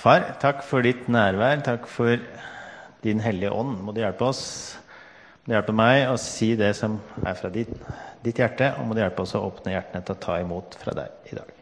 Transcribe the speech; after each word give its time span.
far, 0.00 0.24
takk 0.42 0.62
for 0.66 0.84
ditt 0.84 1.08
nærvær. 1.12 1.60
Takk 1.64 1.88
for 1.90 2.20
din 3.04 3.20
hellige 3.22 3.52
ånd. 3.52 3.78
Må 3.84 3.94
du 3.94 4.02
hjelpe 4.02 4.28
oss, 4.28 4.42
må 5.42 5.52
du 5.52 5.56
hjelpe 5.56 5.76
meg 5.76 6.08
å 6.10 6.16
si 6.20 6.52
det 6.58 6.72
som 6.78 6.98
er 7.24 7.36
fra 7.38 7.50
ditt, 7.52 7.72
ditt 8.24 8.40
hjerte, 8.40 8.72
og 8.78 8.88
må 8.88 8.96
du 8.96 9.02
hjelpe 9.02 9.24
oss 9.24 9.36
å 9.38 9.44
åpne 9.48 9.74
hjertene 9.74 10.04
til 10.04 10.16
å 10.16 10.22
ta 10.24 10.38
imot 10.42 10.76
fra 10.80 10.96
deg 10.96 11.32
i 11.32 11.38
dag. 11.38 11.54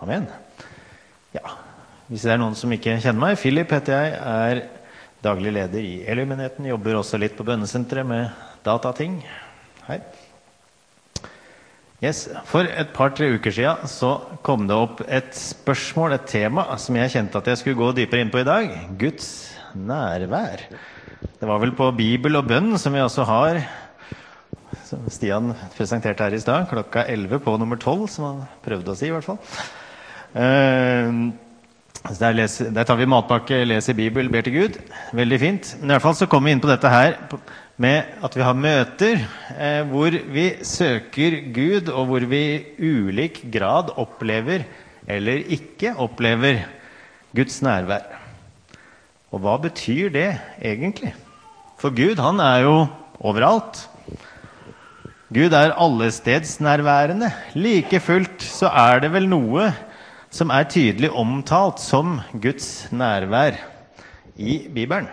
Amen. 0.00 0.28
Ja, 1.34 1.58
Hvis 2.10 2.24
det 2.26 2.32
er 2.34 2.40
noen 2.42 2.56
som 2.58 2.72
ikke 2.74 2.96
kjenner 2.98 3.22
meg, 3.22 3.36
Philip 3.38 3.70
heter 3.70 3.94
jeg, 3.94 4.14
er 4.18 4.62
daglig 5.22 5.52
leder 5.54 5.84
i 5.84 6.00
Elumenheten. 6.10 6.66
Jobber 6.66 6.98
også 6.98 7.20
litt 7.20 7.36
på 7.38 7.46
bønnesenteret 7.46 8.08
med 8.08 8.42
datating. 8.66 9.20
Hei. 9.86 10.00
Yes. 12.00 12.22
For 12.48 12.64
et 12.64 12.94
par-tre 12.96 13.28
uker 13.36 13.52
siden 13.52 13.90
så 13.90 14.14
kom 14.46 14.64
det 14.68 14.76
opp 14.76 15.02
et 15.04 15.34
spørsmål, 15.36 16.16
et 16.16 16.30
tema, 16.30 16.64
som 16.80 16.96
jeg 16.96 17.12
kjente 17.12 17.42
at 17.42 17.50
jeg 17.52 17.60
skulle 17.60 17.76
gå 17.76 17.90
dypere 17.98 18.24
inn 18.24 18.32
på 18.32 18.40
i 18.40 18.48
dag. 18.48 18.72
Guds 19.00 19.28
nærvær. 19.76 20.64
Det 21.20 21.48
var 21.48 21.60
vel 21.60 21.74
på 21.76 21.90
Bibel 21.98 22.40
og 22.40 22.48
bønn, 22.48 22.72
som 22.80 22.96
vi 22.96 23.04
også 23.04 23.28
har 23.28 23.60
som 24.90 25.04
Stian 25.10 25.52
presenterte 25.76 26.24
her 26.26 26.34
i 26.34 26.40
stad, 26.42 26.66
klokka 26.70 27.04
11 27.10 27.42
på 27.44 27.54
nummer 27.60 27.78
12, 27.78 28.08
som 28.10 28.26
han 28.26 28.42
prøvde 28.64 28.92
å 28.92 28.98
si, 28.98 29.06
i 29.10 29.14
hvert 29.14 29.26
fall. 29.26 29.38
Uh, 30.34 31.30
der, 32.16 32.34
leser, 32.34 32.70
der, 32.74 32.86
tar 32.88 32.98
vi 32.98 33.08
matpakke, 33.10 33.62
leser 33.68 33.98
Bibel, 33.98 34.30
ber 34.32 34.46
til 34.46 34.56
Gud. 34.56 34.78
Veldig 35.16 35.40
fint. 35.42 35.74
Men 35.80 35.92
i 35.92 35.94
hvert 35.94 36.06
fall 36.06 36.18
så 36.18 36.30
kommer 36.30 36.50
vi 36.50 36.56
inn 36.56 36.64
på 36.64 36.70
dette 36.70 36.90
her 36.90 37.18
med 37.80 38.20
at 38.20 38.36
vi 38.36 38.44
har 38.44 38.56
møter 38.56 39.22
eh, 39.56 39.82
hvor 39.88 40.12
vi 40.12 40.46
søker 40.66 41.38
Gud, 41.54 41.88
og 41.88 42.10
hvor 42.10 42.26
vi 42.28 42.42
i 42.76 42.90
ulik 43.00 43.40
grad 43.52 43.94
opplever 43.96 44.66
eller 45.08 45.46
ikke 45.48 45.94
opplever 45.96 46.66
Guds 47.36 47.60
nærvær. 47.64 48.04
Og 49.32 49.40
hva 49.40 49.56
betyr 49.62 50.10
det 50.12 50.28
egentlig? 50.58 51.14
For 51.80 51.94
Gud, 51.94 52.20
han 52.20 52.42
er 52.44 52.66
jo 52.66 52.74
overalt. 53.20 53.86
Gud 55.32 55.54
er 55.54 55.72
allestedsnærværende. 55.72 57.30
Like 57.54 58.00
fullt 58.02 58.42
så 58.44 58.68
er 58.68 59.06
det 59.06 59.12
vel 59.14 59.30
noe 59.30 59.70
som 60.30 60.52
er 60.52 60.68
tydelig 60.68 61.12
omtalt 61.16 61.80
som 61.80 62.18
Guds 62.42 62.90
nærvær 62.92 63.56
i 64.36 64.58
Bibelen 64.74 65.08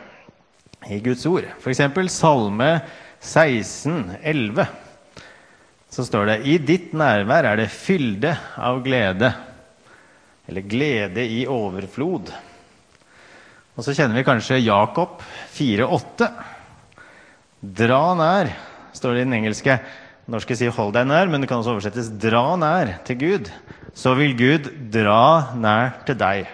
i 0.90 1.00
Guds 1.04 1.26
ord. 1.26 1.48
F.eks. 1.60 1.82
Salme 2.14 2.70
16, 3.20 4.12
11. 4.22 4.68
Så 5.90 6.06
står 6.06 6.30
det 6.30 6.38
I 6.46 6.58
ditt 6.62 6.94
nærvær 6.98 7.52
er 7.52 7.62
det 7.62 7.72
fylde 7.74 8.34
av 8.58 8.82
glede. 8.86 9.32
Eller 10.48 10.68
glede 10.68 11.26
i 11.28 11.46
overflod. 11.50 12.32
Og 13.78 13.86
så 13.86 13.94
kjenner 13.94 14.18
vi 14.18 14.26
kanskje 14.26 14.64
Jakob 14.64 15.22
4,8. 15.54 16.30
Dra 17.78 18.04
nær, 18.18 18.52
står 18.96 19.14
det 19.14 19.22
i 19.22 19.28
den 19.28 19.38
engelske. 19.40 19.80
Norske 20.28 20.58
sier 20.60 20.72
'hold 20.72 20.94
deg 20.94 21.08
nær', 21.08 21.30
men 21.30 21.42
det 21.42 21.48
kan 21.50 21.60
også 21.60 21.78
oversettes 21.78 22.10
'dra 22.10 22.56
nær' 22.58 23.04
til 23.06 23.18
Gud. 23.18 23.52
Så 23.94 24.14
vil 24.16 24.36
Gud 24.38 24.92
dra 24.92 25.54
nær 25.56 26.04
til 26.06 26.16
deg. 26.16 26.48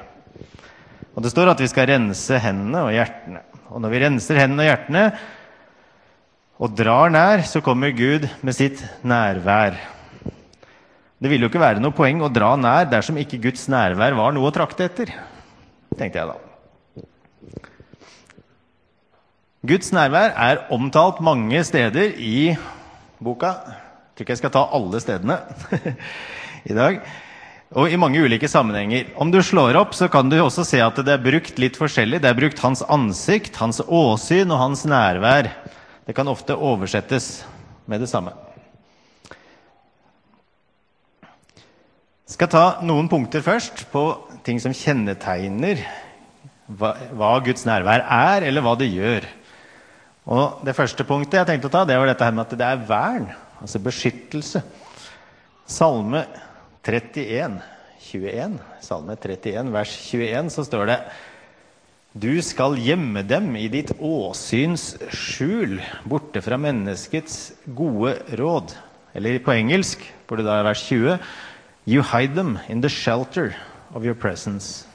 Og 1.15 1.23
det 1.23 1.31
står 1.31 1.49
at 1.49 1.59
vi 1.59 1.67
skal 1.67 1.87
rense 1.87 2.39
hendene 2.39 2.85
og 2.85 2.91
hjertene. 2.91 3.41
Og 3.73 3.81
når 3.81 3.89
vi 3.89 4.01
renser 4.03 4.37
hendene 4.37 4.61
og 4.61 4.69
hjertene 4.69 5.03
og 6.61 6.75
drar 6.77 7.09
nær, 7.09 7.41
så 7.49 7.63
kommer 7.65 7.95
Gud 7.97 8.27
med 8.45 8.53
sitt 8.53 8.83
nærvær. 9.01 9.79
Det 11.17 11.31
ville 11.31 11.47
jo 11.47 11.49
ikke 11.49 11.63
være 11.63 11.81
noe 11.81 11.95
poeng 11.95 12.21
å 12.21 12.29
dra 12.29 12.51
nær 12.59 12.85
dersom 12.91 13.17
ikke 13.17 13.41
Guds 13.47 13.65
nærvær 13.71 14.13
var 14.19 14.35
noe 14.35 14.45
å 14.45 14.53
trakte 14.53 14.85
etter, 14.85 15.09
tenkte 15.97 16.21
jeg 16.21 16.29
da. 16.29 16.37
Guds 19.65 19.89
nærvær 19.95 20.35
er 20.35 20.65
omtalt 20.75 21.23
mange 21.23 21.63
steder 21.65 22.13
i 22.19 22.53
boka. 23.23 23.55
Jeg 23.63 24.13
tror 24.13 24.27
ikke 24.27 24.35
jeg 24.35 24.43
skal 24.43 24.53
ta 24.53 24.67
alle 24.77 25.01
stedene 25.01 25.39
i 26.69 26.77
dag 26.77 26.99
og 27.73 27.89
i 27.89 27.97
mange 27.97 28.21
ulike 28.21 28.47
sammenhenger. 28.49 29.07
Om 29.17 29.31
du 29.33 29.39
slår 29.41 29.77
opp, 29.79 29.95
så 29.97 30.05
kan 30.11 30.29
du 30.29 30.37
også 30.37 30.65
se 30.67 30.81
at 30.83 30.99
det 31.01 31.15
er 31.15 31.23
brukt 31.23 31.57
litt 31.61 31.77
forskjellig. 31.79 32.21
Det 32.21 32.29
er 32.29 32.37
brukt 32.37 32.61
hans 32.61 32.83
ansikt, 32.85 33.57
hans 33.57 33.81
åsyn 33.81 34.53
og 34.53 34.61
hans 34.61 34.85
nærvær. 34.85 35.49
Det 36.05 36.13
kan 36.13 36.29
ofte 36.29 36.53
oversettes 36.53 37.41
med 37.89 38.03
det 38.03 38.11
samme. 38.11 38.35
Jeg 42.23 42.37
skal 42.37 42.51
ta 42.53 42.65
noen 42.85 43.09
punkter 43.09 43.43
først 43.45 43.85
på 43.93 44.05
ting 44.45 44.61
som 44.61 44.73
kjennetegner 44.73 45.81
hva, 46.69 46.93
hva 47.13 47.33
Guds 47.45 47.65
nærvær 47.67 48.05
er, 48.05 48.45
eller 48.47 48.63
hva 48.65 48.77
det 48.79 48.93
gjør. 48.93 49.27
Og 50.33 50.61
Det 50.65 50.77
første 50.77 51.03
punktet 51.07 51.41
jeg 51.41 51.49
tenkte 51.49 51.69
å 51.69 51.73
ta, 51.73 51.83
det 51.89 51.97
var 51.99 52.09
dette 52.09 52.25
her 52.25 52.37
med 52.37 52.45
at 52.45 52.57
det 52.57 52.69
er 52.69 52.87
vern, 52.87 53.27
altså 53.59 53.81
beskyttelse. 53.81 54.61
Salme 55.69 56.23
31, 56.83 57.61
21, 58.11 58.57
Salme 58.83 59.15
31, 59.15 59.71
vers 59.71 59.91
21, 60.11 60.49
så 60.51 60.65
står 60.67 60.89
det 60.89 60.97
Du 62.11 62.41
skal 62.43 62.75
gjemme 62.75 63.23
dem 63.23 63.53
i 63.55 63.69
ditt 63.71 63.93
åsyns 64.03 64.97
skjul, 65.15 65.79
borte 66.03 66.43
fra 66.43 66.59
menneskets 66.59 67.53
gode 67.65 68.17
råd. 68.35 68.75
Eller 69.15 69.39
på 69.39 69.55
engelsk, 69.55 70.03
hvor 70.27 70.41
det 70.41 70.47
da 70.49 70.59
er 70.59 70.67
vers 70.67 70.83
20 70.89 71.17
You 71.87 72.03
hide 72.03 72.35
them 72.35 72.57
in 72.69 72.81
the 72.81 72.89
shelter 72.89 73.55
of 73.93 74.03
your 74.03 74.15
presence. 74.15 74.85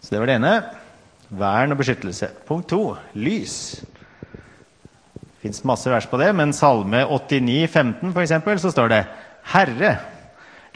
Så 0.00 0.10
det 0.10 0.20
var 0.20 0.26
det 0.26 0.38
ene. 0.38 0.54
Vern 1.30 1.74
og 1.74 1.78
beskyttelse. 1.78 2.30
Punkt 2.46 2.68
to 2.70 2.96
lys. 3.14 3.84
Det 5.12 5.38
fins 5.42 5.64
masse 5.66 5.90
vers 5.90 6.06
på 6.06 6.18
det, 6.18 6.32
men 6.34 6.54
Salme 6.54 7.04
89, 7.06 7.66
15 7.70 8.12
for 8.12 8.22
eksempel, 8.22 8.58
så 8.58 8.70
står 8.70 8.90
det 8.90 9.04
Herre, 9.52 9.92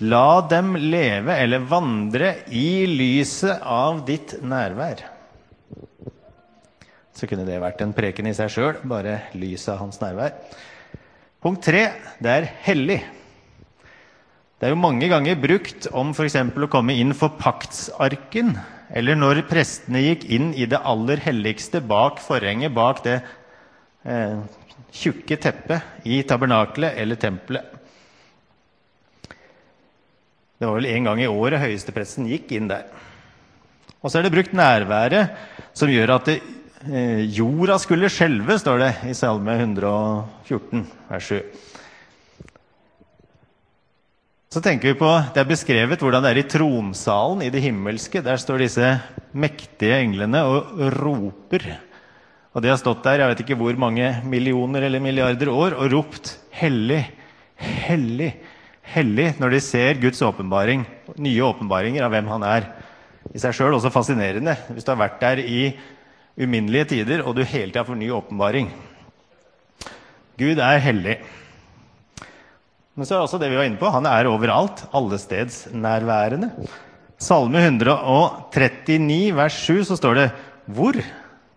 la 0.00 0.40
dem 0.48 0.76
leve 0.78 1.34
eller 1.36 1.64
vandre 1.68 2.34
i 2.54 2.86
lyset 2.88 3.60
av 3.66 4.04
ditt 4.06 4.36
nærvær. 4.42 5.02
Så 7.12 7.28
kunne 7.28 7.44
det 7.44 7.58
vært 7.60 7.82
en 7.84 7.92
preken 7.96 8.30
i 8.30 8.34
seg 8.36 8.52
sjøl, 8.54 8.78
bare 8.86 9.18
lyset 9.36 9.74
av 9.74 9.82
hans 9.82 10.00
nærvær. 10.00 10.36
Punkt 11.40 11.64
tre 11.64 11.82
det 12.22 12.30
er 12.32 12.46
hellig. 12.66 13.00
Det 14.60 14.68
er 14.68 14.74
jo 14.74 14.80
mange 14.80 15.08
ganger 15.08 15.40
brukt 15.40 15.88
om 15.96 16.12
f.eks. 16.12 16.36
å 16.36 16.70
komme 16.72 16.94
inn 17.00 17.14
for 17.16 17.32
paktsarken, 17.40 18.54
eller 18.92 19.16
når 19.16 19.42
prestene 19.48 20.02
gikk 20.04 20.26
inn 20.28 20.50
i 20.52 20.68
det 20.68 20.80
aller 20.84 21.20
helligste 21.24 21.80
bak 21.80 22.20
forhenget, 22.20 22.74
bak 22.76 23.00
det 23.06 23.18
eh, 24.04 24.36
tjukke 24.92 25.38
teppet 25.40 26.04
i 26.04 26.20
tabernakelet 26.28 26.98
eller 27.00 27.20
tempelet. 27.20 27.79
Det 30.60 30.68
var 30.68 30.76
vel 30.76 30.90
en 30.90 31.06
gang 31.08 31.20
i 31.24 31.28
året 31.30 31.62
høyestepresten 31.62 32.26
gikk 32.28 32.50
inn 32.52 32.66
der. 32.68 32.84
Og 34.04 34.12
så 34.12 34.18
er 34.20 34.26
det 34.26 34.34
brukt 34.34 34.52
nærværet 34.52 35.32
som 35.72 35.88
gjør 35.88 36.18
at 36.18 36.28
det, 36.28 36.34
eh, 36.84 37.24
jorda 37.32 37.78
skulle 37.80 38.10
skjelve, 38.12 38.58
står 38.60 38.78
det 38.82 38.90
i 39.08 39.14
Salme 39.16 39.56
114, 39.56 40.84
vers 41.08 41.24
7. 41.32 41.40
Så 44.50 44.60
tenker 44.60 44.92
vi 44.92 44.98
på, 44.98 45.08
Det 45.32 45.40
er 45.40 45.48
beskrevet 45.48 46.00
hvordan 46.02 46.24
det 46.24 46.30
er 46.30 46.38
i 46.42 46.48
tronsalen 46.50 47.42
i 47.42 47.50
det 47.50 47.62
himmelske. 47.62 48.20
Der 48.20 48.36
står 48.36 48.58
disse 48.58 49.00
mektige 49.32 49.96
englene 50.02 50.42
og 50.42 50.76
roper. 51.00 51.78
Og 52.52 52.60
de 52.60 52.68
har 52.68 52.76
stått 52.76 53.04
der 53.04 53.20
jeg 53.20 53.28
vet 53.30 53.40
ikke 53.44 53.56
hvor 53.56 53.76
mange 53.78 54.22
millioner 54.26 54.82
eller 54.82 55.00
milliarder 55.00 55.48
år 55.48 55.72
og 55.78 55.92
ropt 55.92 56.36
'Hellig, 56.52 57.06
hellig, 57.56 58.34
hellig 58.94 59.32
når 59.40 59.54
de 59.54 59.62
ser 59.64 60.00
Guds 60.02 60.20
åpenbaring, 60.24 60.84
nye 61.20 61.46
åpenbaringer 61.46 62.06
av 62.06 62.14
hvem 62.14 62.30
han 62.32 62.46
er. 62.46 62.68
I 63.34 63.40
seg 63.40 63.54
sjøl 63.54 63.76
også 63.76 63.92
fascinerende 63.94 64.56
hvis 64.70 64.86
du 64.86 64.92
har 64.92 65.00
vært 65.02 65.20
der 65.22 65.42
i 65.44 65.62
uminnelige 66.40 66.92
tider 66.94 67.22
og 67.24 67.36
du 67.36 67.44
hele 67.44 67.70
tida 67.70 67.84
får 67.86 67.98
ny 68.00 68.10
åpenbaring. 68.16 68.70
Gud 70.40 70.60
er 70.64 70.80
hellig. 70.80 71.18
Men 72.96 73.06
så 73.06 73.14
er 73.14 73.18
det 73.20 73.26
også 73.28 73.40
det 73.40 73.50
vi 73.52 73.58
var 73.60 73.68
inne 73.68 73.80
på. 73.80 73.90
Han 73.92 74.08
er 74.08 74.28
overalt, 74.28 74.82
allestedsnærværende. 74.96 76.50
Salme 77.20 77.60
139, 77.60 79.34
vers 79.36 79.56
7, 79.66 79.84
så 79.90 79.98
står 80.00 80.16
det 80.16 80.28
Hvor 80.64 80.96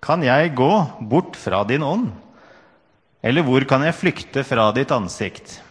kan 0.04 0.24
jeg 0.26 0.52
gå 0.56 0.72
bort 1.08 1.38
fra 1.40 1.64
din 1.68 1.84
ånd? 1.84 2.10
Eller 3.24 3.46
hvor 3.48 3.64
kan 3.68 3.86
jeg 3.88 3.96
flykte 3.96 4.44
fra 4.44 4.68
ditt 4.76 4.92
ansikt? 4.92 5.62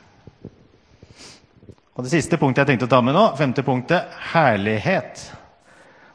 Og 1.92 2.06
Det 2.06 2.14
siste 2.14 2.38
punktet 2.40 2.62
jeg 2.62 2.72
tenkte 2.72 2.88
å 2.88 2.94
ta 2.94 3.02
med 3.04 3.12
nå, 3.16 3.26
femte 3.36 3.64
punktet 3.66 4.08
herlighet. 4.32 5.20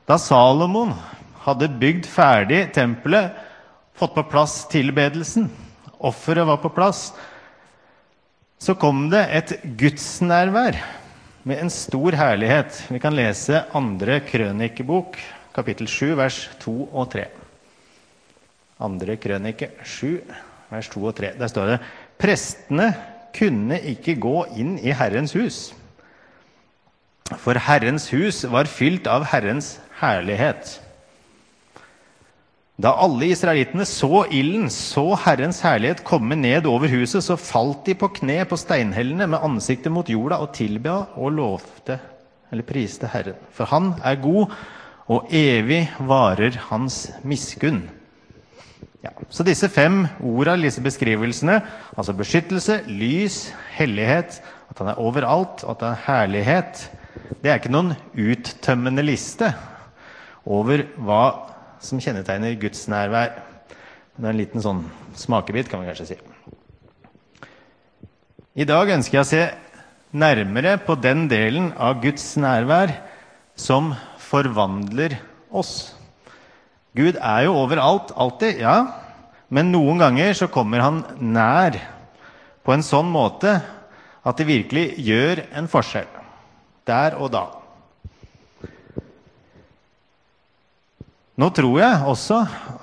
Da 0.09 0.18
Salomon 0.18 0.95
hadde 1.45 1.69
bygd 1.79 2.07
ferdig 2.09 2.63
tempelet, 2.74 3.35
fått 3.97 4.15
på 4.15 4.24
plass 4.29 4.63
tilbedelsen, 4.71 5.47
offeret 5.97 6.47
var 6.50 6.62
på 6.62 6.71
plass, 6.74 7.12
så 8.57 8.74
kom 8.77 9.06
det 9.12 9.21
et 9.38 9.53
gudsnærvær 9.77 10.79
med 11.47 11.62
en 11.62 11.69
stor 11.74 12.18
herlighet. 12.18 12.79
Vi 12.89 13.01
kan 13.01 13.15
lese 13.15 13.62
andre 13.77 14.19
krønikebok, 14.25 15.18
kapittel 15.53 15.89
7, 15.89 16.15
vers 16.18 16.39
2 16.63 16.74
og 16.89 17.12
3. 17.13 17.27
Andre 18.85 19.18
krønike 19.21 19.71
7, 19.85 20.18
vers 20.74 20.89
2 20.94 21.06
og 21.06 21.15
3. 21.21 21.31
Der 21.38 21.53
står 21.53 21.71
det 21.74 21.77
Prestene 22.18 22.89
kunne 23.38 23.80
ikke 23.94 24.18
gå 24.19 24.42
inn 24.57 24.78
i 24.81 24.94
Herrens 24.95 25.36
hus, 25.38 25.62
for 27.38 27.60
Herrens 27.60 28.10
hus 28.13 28.44
var 28.48 28.69
fylt 28.72 29.07
av 29.12 29.28
Herrens 29.31 29.78
herlighet. 30.00 30.78
Da 32.78 32.92
alle 33.01 33.31
israelittene 33.34 33.88
så 33.89 34.28
ilden, 34.30 34.68
så 34.69 35.16
Herrens 35.24 35.63
herlighet 35.66 36.04
komme 36.06 36.38
ned 36.38 36.68
over 36.69 36.92
huset, 36.92 37.25
så 37.25 37.34
falt 37.39 37.88
de 37.88 37.95
på 37.98 38.12
kne 38.19 38.44
på 38.45 38.60
steinhellene 38.60 39.25
med 39.31 39.42
ansiktet 39.42 39.92
mot 39.92 40.10
jorda 40.10 40.38
og 40.44 40.51
tilba 40.54 41.00
og 41.18 41.34
lovte, 41.39 41.98
eller 42.54 42.68
priste 42.68 43.10
Herren. 43.10 43.39
For 43.51 43.66
Han 43.74 43.95
er 44.06 44.22
god, 44.22 44.54
og 45.10 45.34
evig 45.34 45.88
varer 46.06 46.60
Hans 46.69 47.07
miskunn. 47.25 47.88
Ja, 49.07 49.13
så 49.31 49.45
disse 49.48 49.69
fem 49.71 50.01
orda, 50.19 50.57
disse 50.59 50.83
beskrivelsene, 50.83 51.62
altså 51.95 52.15
beskyttelse, 52.18 52.81
lys, 52.92 53.54
hellighet, 53.77 54.42
at 54.68 54.81
han 54.81 54.92
er 54.92 55.00
overalt, 55.00 55.63
at 55.63 55.83
han 55.86 55.94
er 55.95 56.01
herlighet, 56.04 56.81
det 57.39 57.51
er 57.51 57.59
ikke 57.62 57.71
noen 57.71 57.94
uttømmende 58.19 59.06
liste 59.06 59.54
over 60.48 60.83
hva 61.00 61.21
som 61.83 62.01
kjennetegner 62.04 62.57
Guds 62.59 62.83
nærvær. 62.92 63.38
Det 64.18 64.25
er 64.25 64.33
en 64.33 64.42
liten 64.42 64.63
sånn 64.63 64.83
smakebit, 65.15 65.69
kan 65.71 65.83
vi 65.83 65.92
kanskje 65.92 66.10
si. 66.12 66.19
I 68.57 68.68
dag 68.68 68.92
ønsker 68.92 69.19
jeg 69.19 69.24
å 69.24 69.30
se 69.30 69.44
nærmere 70.18 70.80
på 70.83 70.98
den 71.00 71.27
delen 71.31 71.71
av 71.77 72.01
Guds 72.03 72.33
nærvær 72.42 72.95
som 73.56 73.94
forvandler 74.19 75.19
oss. 75.53 75.96
Gud 76.97 77.19
er 77.21 77.45
jo 77.45 77.57
overalt, 77.61 78.11
alltid, 78.17 78.63
ja. 78.63 78.77
Men 79.53 79.69
noen 79.71 80.01
ganger 80.01 80.33
så 80.35 80.49
kommer 80.51 80.81
han 80.83 81.03
nær 81.21 81.77
på 82.65 82.73
en 82.73 82.83
sånn 82.83 83.07
måte 83.11 83.59
at 84.27 84.39
det 84.39 84.49
virkelig 84.49 84.89
gjør 84.99 85.45
en 85.55 85.69
forskjell. 85.71 86.09
Der 86.88 87.15
og 87.21 87.31
da. 87.35 87.45
Nå 91.38 91.51
tror 91.53 91.75
jeg 91.77 92.05
også 92.09 92.39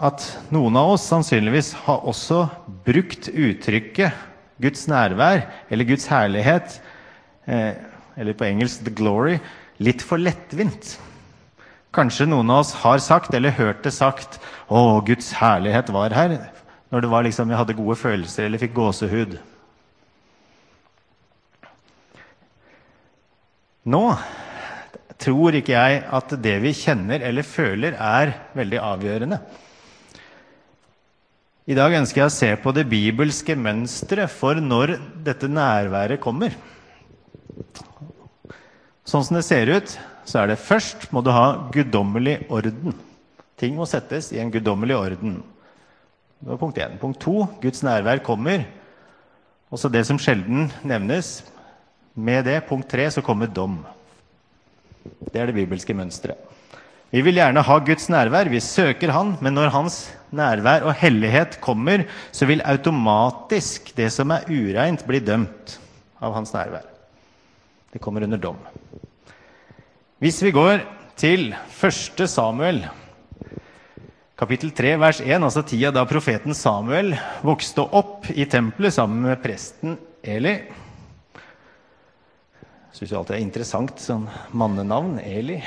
at 0.07 0.25
noen 0.55 0.77
av 0.79 0.93
oss 0.95 1.09
sannsynligvis 1.11 1.73
har 1.89 2.05
også 2.07 2.45
brukt 2.87 3.27
uttrykket 3.27 4.15
Guds 4.63 4.87
nærvær 4.87 5.43
eller 5.75 5.89
Guds 5.89 6.07
herlighet, 6.07 6.77
eh, 7.51 7.75
eller 8.17 8.39
på 8.39 8.47
engelsk 8.47 8.85
'the 8.85 8.95
glory', 8.95 9.41
litt 9.83 10.03
for 10.03 10.23
lettvint. 10.23 10.95
Kanskje 11.95 12.27
noen 12.27 12.51
av 12.51 12.65
oss 12.65 12.73
har 12.83 12.99
sagt 12.99 13.35
eller 13.35 13.55
hørt 13.55 13.85
det 13.85 13.93
sagt 13.95 14.41
'Å, 14.69 15.05
Guds 15.07 15.33
herlighet 15.39 15.91
var 15.95 16.11
her', 16.11 16.51
når 16.91 17.01
det 17.01 17.11
var 17.11 17.23
liksom 17.23 17.49
vi 17.49 17.55
hadde 17.55 17.77
gode 17.79 17.97
følelser 17.97 18.45
eller 18.45 18.59
fikk 18.59 18.75
gåsehud. 18.75 19.39
Nå 23.85 24.17
tror 25.21 25.55
ikke 25.55 25.77
jeg 25.77 26.03
at 26.11 26.35
det 26.43 26.57
vi 26.65 26.73
kjenner 26.73 27.23
eller 27.23 27.43
føler, 27.43 27.95
er 27.95 28.35
veldig 28.57 28.81
avgjørende. 28.81 29.39
I 31.65 31.77
dag 31.79 31.95
ønsker 31.97 32.21
jeg 32.21 32.29
å 32.29 32.35
se 32.35 32.51
på 32.61 32.73
det 32.77 32.89
bibelske 32.91 33.55
mønsteret 33.57 34.33
for 34.33 34.59
når 34.61 34.99
dette 35.25 35.49
nærværet 35.49 36.21
kommer. 36.21 36.53
Sånn 39.05 39.25
som 39.25 39.37
det 39.37 39.45
ser 39.47 39.71
ut, 39.73 39.95
så 40.25 40.43
er 40.43 40.53
det 40.53 40.63
først 40.63 41.11
må 41.13 41.23
du 41.25 41.31
ha 41.35 41.71
guddommelig 41.73 42.39
orden. 42.53 42.95
Ting 43.61 43.77
må 43.79 43.87
settes 43.89 44.33
i 44.35 44.41
en 44.43 44.53
guddommelig 44.53 44.97
orden. 44.97 45.37
Det 46.41 46.51
var 46.51 46.61
punkt 46.61 46.81
én. 46.81 46.97
Punkt 47.01 47.21
to 47.23 47.45
Guds 47.63 47.85
nærvær 47.87 48.23
kommer. 48.25 48.65
Også 49.73 49.89
det 49.93 50.05
som 50.09 50.19
sjelden 50.21 50.71
nevnes. 50.87 51.43
Med 52.15 52.45
det, 52.47 52.61
punkt 52.69 52.89
tre, 52.91 53.09
så 53.11 53.23
kommer 53.25 53.51
dom. 53.51 53.81
Det 55.33 55.41
er 55.41 55.51
det 55.51 55.57
bibelske 55.57 55.97
mønsteret. 55.97 56.39
Vi 57.15 57.23
vil 57.23 57.39
gjerne 57.39 57.63
ha 57.63 57.75
Guds 57.87 58.09
nærvær, 58.11 58.49
vi 58.51 58.59
søker 58.59 59.13
Han, 59.15 59.37
men 59.45 59.55
når 59.55 59.71
Hans 59.71 59.99
nærvær 60.35 60.83
og 60.89 60.97
hellighet 60.99 61.61
kommer, 61.63 62.09
så 62.35 62.49
vil 62.51 62.65
automatisk 62.67 63.93
det 63.95 64.09
som 64.11 64.33
er 64.35 64.49
ureint, 64.51 65.05
bli 65.07 65.21
dømt 65.23 65.77
av 66.19 66.35
Hans 66.35 66.51
nærvær. 66.57 66.89
Det 67.95 68.03
kommer 68.03 68.27
under 68.27 68.41
dom. 68.43 68.59
Hvis 70.25 70.39
vi 70.41 70.55
går 70.57 70.79
til 71.21 71.51
1. 71.53 72.23
Samuel, 72.33 72.79
kapittel 74.41 74.71
3, 74.73 74.93
vers 74.97 75.19
1, 75.21 75.35
altså 75.37 75.61
tida 75.69 75.91
da 75.93 76.07
profeten 76.09 76.57
Samuel 76.57 77.11
vokste 77.45 77.83
opp 77.85 78.31
i 78.33 78.47
tempelet 78.49 78.95
sammen 78.97 79.27
med 79.27 79.43
presten 79.43 79.99
Eli 80.25 80.55
Syns 82.95 83.13
jo 83.13 83.19
alltid 83.19 83.35
det 83.35 83.37
er 83.37 83.45
interessant 83.45 84.01
sånn 84.01 84.25
mannenavn. 84.57 85.19
Eli. 85.21 85.59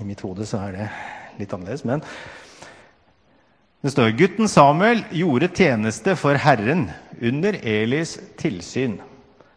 I 0.00 0.06
mitt 0.08 0.24
hode 0.24 0.46
så 0.48 0.62
er 0.70 0.78
det 0.78 0.86
litt 1.42 1.52
annerledes, 1.52 1.84
men 1.84 2.00
det 3.84 3.92
står 3.92 4.14
gutten 4.16 4.48
Samuel 4.48 5.04
gjorde 5.12 5.50
tjeneste 5.52 6.16
for 6.16 6.40
Herren 6.40 6.86
under 7.20 7.60
Elis 7.60 8.16
tilsyn. 8.40 8.96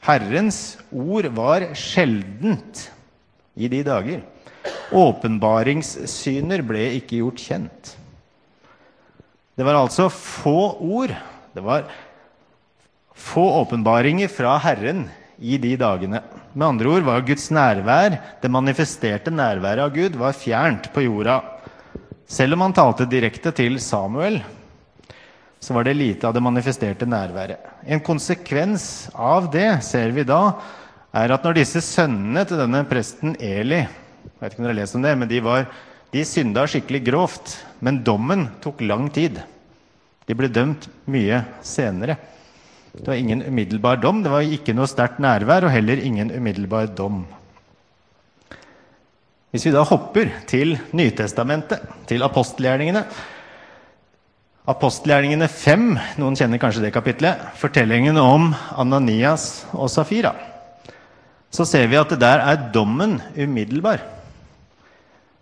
Herrens 0.03 0.59
ord 0.91 1.31
var 1.39 1.69
sjeldent 1.79 2.89
i 3.55 3.69
de 3.71 3.81
dager. 3.87 4.23
Åpenbaringssyner 4.95 6.63
ble 6.65 6.89
ikke 6.99 7.21
gjort 7.21 7.41
kjent. 7.41 7.95
Det 9.55 9.63
var 9.63 9.79
altså 9.79 10.09
få 10.11 10.75
ord. 10.83 11.13
Det 11.55 11.63
var 11.63 11.87
få 13.15 13.45
åpenbaringer 13.61 14.27
fra 14.27 14.57
Herren 14.59 15.05
i 15.39 15.57
de 15.61 15.75
dagene. 15.79 16.21
Med 16.55 16.67
andre 16.67 16.91
ord 16.91 17.07
var 17.07 17.23
Guds 17.27 17.49
nærvær, 17.51 18.19
det 18.41 18.51
manifesterte 18.51 19.31
nærværet 19.31 19.83
av 19.83 19.95
Gud, 19.95 20.15
var 20.19 20.35
fjernt 20.35 20.91
på 20.93 21.03
jorda. 21.07 21.41
Selv 22.27 22.55
om 22.55 22.63
han 22.65 22.75
talte 22.75 23.07
direkte 23.07 23.51
til 23.55 23.75
Samuel, 23.83 24.39
så 25.59 25.73
var 25.75 25.87
det 25.87 25.97
lite 25.97 26.27
av 26.27 26.35
det 26.35 26.43
manifesterte 26.43 27.07
nærværet. 27.09 27.59
En 27.83 28.03
konsekvens 28.03 29.07
av 29.13 29.49
det 29.53 29.69
ser 29.85 30.11
vi 30.15 30.23
da, 30.27 30.55
er 31.15 31.31
at 31.31 31.45
når 31.47 31.61
disse 31.61 31.81
sønnene 31.83 32.43
til 32.47 32.59
denne 32.59 32.83
presten 32.89 33.37
Eli 33.39 33.85
jeg 34.25 34.41
vet 34.41 34.53
ikke 34.53 34.61
om 34.61 34.65
dere 34.65 34.73
har 34.73 34.81
lest 34.81 34.97
om 34.97 35.03
det, 35.05 35.11
men 35.17 35.29
De, 35.29 35.41
var, 35.43 35.67
de 36.11 36.23
synda 36.27 36.65
skikkelig 36.67 37.01
grovt. 37.05 37.53
Men 37.79 38.01
dommen 38.03 38.47
tok 38.63 38.81
lang 38.83 39.07
tid. 39.13 39.39
De 40.25 40.35
ble 40.35 40.49
dømt 40.51 40.89
mye 41.11 41.43
senere. 41.63 42.17
Det 42.95 43.07
var 43.07 43.19
ingen 43.19 43.43
umiddelbar 43.43 43.99
dom, 43.99 44.21
det 44.23 44.31
var 44.31 44.45
ikke 44.47 44.73
noe 44.75 44.87
sterkt 44.87 45.19
nærvær 45.23 45.67
og 45.67 45.73
heller 45.73 45.99
ingen 45.99 46.31
umiddelbar 46.31 46.87
dom. 46.95 47.25
Hvis 49.51 49.67
vi 49.67 49.73
da 49.75 49.83
hopper 49.87 50.31
til 50.47 50.77
Nytestamentet, 50.95 51.83
til 52.07 52.23
apostelgjerningene 52.27 53.05
Apostelgjerningene 54.65 55.45
5, 55.51 55.83
noen 56.17 56.35
kjenner 56.39 56.57
kanskje 56.57 56.87
det 56.87 56.95
kapitlet, 56.95 57.43
fortellingen 57.59 58.17
om 58.17 58.47
Ananias 58.81 59.67
og 59.77 59.91
Safira. 59.93 60.31
Så 61.55 61.63
ser 61.67 61.87
vi 61.87 61.99
at 61.99 62.11
det 62.11 62.19
der 62.19 62.41
er 62.43 62.69
dommen 62.73 63.19
umiddelbar. 63.37 64.03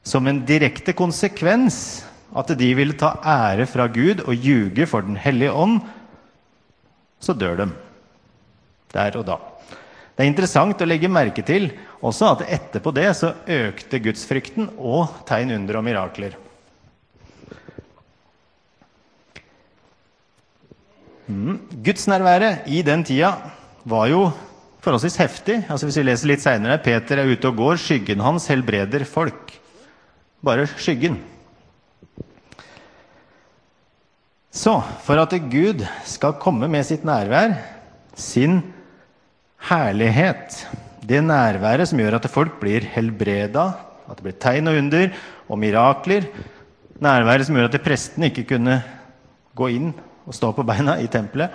Som 0.05 0.27
en 0.27 0.43
direkte 0.45 0.93
konsekvens 0.93 2.03
at 2.37 2.51
de 2.57 2.69
ville 2.77 2.97
ta 2.97 3.15
ære 3.23 3.65
fra 3.69 3.87
Gud 3.87 4.21
og 4.25 4.33
ljuge 4.35 4.85
for 4.89 5.05
Den 5.05 5.17
hellige 5.17 5.53
ånd 5.53 5.79
så 7.23 7.33
dør 7.33 7.55
de. 7.61 7.67
Der 8.93 9.17
og 9.17 9.25
da. 9.25 9.39
Det 10.13 10.25
er 10.25 10.29
interessant 10.29 10.81
å 10.83 10.85
legge 10.85 11.09
merke 11.09 11.41
til 11.45 11.71
også 12.03 12.33
at 12.33 12.45
etterpå 12.59 12.91
det 12.93 13.07
så 13.17 13.31
økte 13.49 14.01
gudsfrykten 14.03 14.73
og 14.77 15.23
tegn, 15.25 15.55
under 15.55 15.79
og 15.79 15.85
mirakler. 15.87 16.35
Mm. 21.31 21.57
Gudsnærværet 21.85 22.67
i 22.67 22.83
den 22.85 23.05
tida 23.07 23.31
var 23.87 24.11
jo 24.11 24.27
forholdsvis 24.83 25.19
heftig. 25.21 25.59
Altså 25.71 25.87
Hvis 25.87 25.99
vi 25.99 26.07
leser 26.07 26.31
litt 26.31 26.43
seinere 26.43 26.81
Peter 26.83 27.21
er 27.21 27.29
ute 27.31 27.49
og 27.49 27.59
går, 27.59 27.79
skyggen 27.81 28.23
hans 28.23 28.49
helbreder 28.51 29.05
folk. 29.07 29.55
Bare 30.43 30.67
skyggen. 30.75 31.21
Så 34.53 34.75
for 35.01 35.17
at 35.17 35.33
Gud 35.49 35.81
skal 36.05 36.35
komme 36.41 36.69
med 36.69 36.85
sitt 36.85 37.05
nærvær, 37.07 37.55
sin 38.13 38.59
herlighet, 39.65 40.59
det 41.03 41.23
nærværet 41.25 41.89
som 41.89 41.99
gjør 41.99 42.19
at 42.19 42.29
folk 42.31 42.59
blir 42.61 42.85
helbreda, 42.93 43.71
at 44.05 44.19
det 44.19 44.27
blir 44.27 44.37
tegn 44.37 44.69
og 44.69 44.77
under 44.77 45.09
og 45.49 45.59
mirakler, 45.59 46.27
nærværet 47.01 47.47
som 47.47 47.57
gjør 47.57 47.71
at 47.71 47.83
prestene 47.83 48.29
ikke 48.29 48.45
kunne 48.53 48.77
gå 49.57 49.71
inn 49.73 49.89
og 50.23 50.37
stå 50.37 50.53
på 50.55 50.65
beina 50.67 50.99
i 51.01 51.09
tempelet 51.11 51.51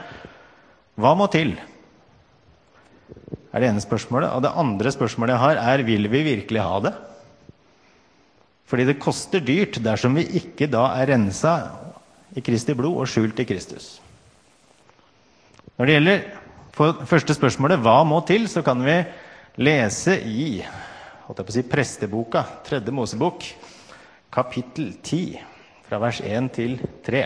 Hva 0.99 1.15
må 1.17 1.29
til? 1.31 1.55
Er 3.53 3.63
det 3.63 3.71
ene 3.71 3.83
spørsmålet. 3.83 4.33
Og 4.35 4.45
det 4.45 4.55
andre 4.63 4.93
spørsmålet 4.95 5.35
jeg 5.35 5.45
har, 5.45 5.63
er 5.75 5.85
vil 5.87 6.11
vi 6.13 6.25
virkelig 6.27 6.65
ha 6.65 6.81
det? 6.87 6.95
Fordi 8.69 8.85
det 8.85 9.01
koster 9.01 9.41
dyrt 9.41 9.81
dersom 9.85 10.19
vi 10.19 10.27
ikke 10.43 10.69
da 10.69 10.91
er 10.99 11.15
rensa 11.15 11.55
i 12.37 12.45
Kristi 12.45 12.77
blod 12.77 13.01
og 13.01 13.09
skjult 13.09 13.41
i 13.41 13.49
Kristus. 13.49 13.97
Når 15.79 15.87
det 15.87 15.97
gjelder 15.97 17.07
første 17.09 17.35
spørsmålet 17.35 17.81
hva 17.83 18.03
må 18.07 18.21
til, 18.29 18.45
så 18.51 18.63
kan 18.67 18.83
vi 18.85 19.01
lese 19.59 20.19
i 20.29 20.61
holdt 21.29 21.43
jeg 21.43 21.47
på 21.49 21.53
å 21.53 21.57
si, 21.59 21.63
presteboka, 21.69 22.43
tredje 22.65 22.93
Mosebok, 22.95 23.45
kapittel 24.33 24.95
10, 25.05 25.37
fra 25.85 25.99
vers 26.01 26.23
1 26.25 26.47
til 26.57 26.79
3. 27.05 27.21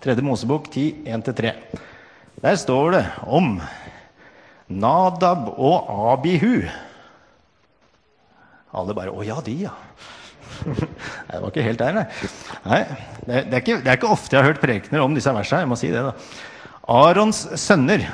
Tredje 0.00 0.24
Mosebok 0.24 0.70
10, 0.72 1.02
1-3. 1.04 1.52
Der 2.40 2.56
står 2.56 2.94
det 2.94 3.02
om 3.28 3.58
Nadab 4.72 5.52
og 5.56 5.92
Abihu. 6.12 6.62
Alle 8.72 8.96
bare 8.96 9.12
'Å 9.12 9.24
ja, 9.26 9.40
de, 9.44 9.56
ja'. 9.66 9.76
nei, 10.66 11.32
det 11.32 11.40
var 11.42 11.50
ikke 11.50 11.64
helt 11.64 11.80
der, 11.80 11.94
nei. 11.96 12.04
nei 12.64 12.80
det, 13.26 13.36
er 13.40 13.62
ikke, 13.62 13.78
det, 13.82 13.88
er 13.88 13.96
ikke, 13.98 14.10
ofte 14.12 14.36
jeg 14.36 14.42
har 14.42 14.52
hørt 14.52 14.62
prekener 14.62 15.04
om 15.04 15.14
disse 15.16 15.32
versene. 15.32 15.64
Jeg 15.64 15.70
må 15.70 15.78
si 15.80 15.90
det 15.92 16.04
da. 16.06 16.12
Arons 16.92 17.44
sønner, 17.60 18.04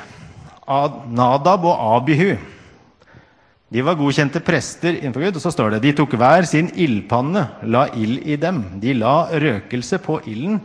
Nadab 1.09 1.65
og 1.65 1.83
Abihu, 1.97 2.35
de 3.69 3.81
var 3.85 3.97
godkjente 3.99 4.41
prester 4.41 4.95
innenfor 4.97 5.27
Gud. 5.27 5.37
Og 5.37 5.43
så 5.43 5.53
står 5.53 5.75
det 5.75 5.83
de 5.85 5.95
tok 5.97 6.15
hver 6.17 6.45
sin 6.49 6.71
ildpanne, 6.73 7.45
la 7.69 7.85
ild 7.93 8.25
i 8.25 8.37
dem. 8.41 8.63
De 8.81 8.95
la 8.97 9.29
røkelse 9.29 10.01
på 10.05 10.19
ilden, 10.29 10.59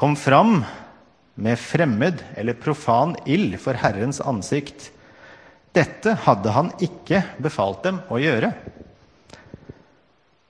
kom 0.00 0.16
fram 0.16 0.62
med 1.40 1.60
fremmed 1.60 2.22
eller 2.40 2.56
profan 2.56 3.12
ild 3.28 3.58
for 3.60 3.76
Herrens 3.76 4.22
ansikt. 4.24 4.88
Dette 5.76 6.16
hadde 6.24 6.52
han 6.54 6.72
ikke 6.82 7.22
befalt 7.42 7.84
dem 7.86 8.00
å 8.10 8.18
gjøre. 8.18 8.50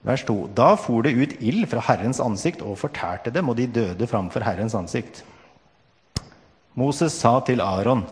Vers 0.07 0.23
2. 0.25 0.37
Da 0.57 0.73
for 0.81 1.05
det 1.05 1.13
ut 1.13 1.35
ild 1.45 1.67
fra 1.69 1.83
Herrens 1.85 2.23
ansikt 2.25 2.63
og 2.65 2.79
fortærte 2.81 3.33
dem, 3.35 3.51
og 3.53 3.59
de 3.59 3.69
døde 3.69 4.09
framfor 4.09 4.47
Herrens 4.47 4.77
ansikt. 4.79 5.21
Moses 6.79 7.19
sa 7.21 7.35
til 7.45 7.61
Aron, 7.61 8.07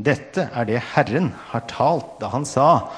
dette 0.00 0.48
er 0.48 0.66
det 0.66 0.80
Herren 0.94 1.32
har 1.50 1.66
talt 1.70 2.16
da 2.22 2.32
han 2.32 2.46
sa, 2.48 2.88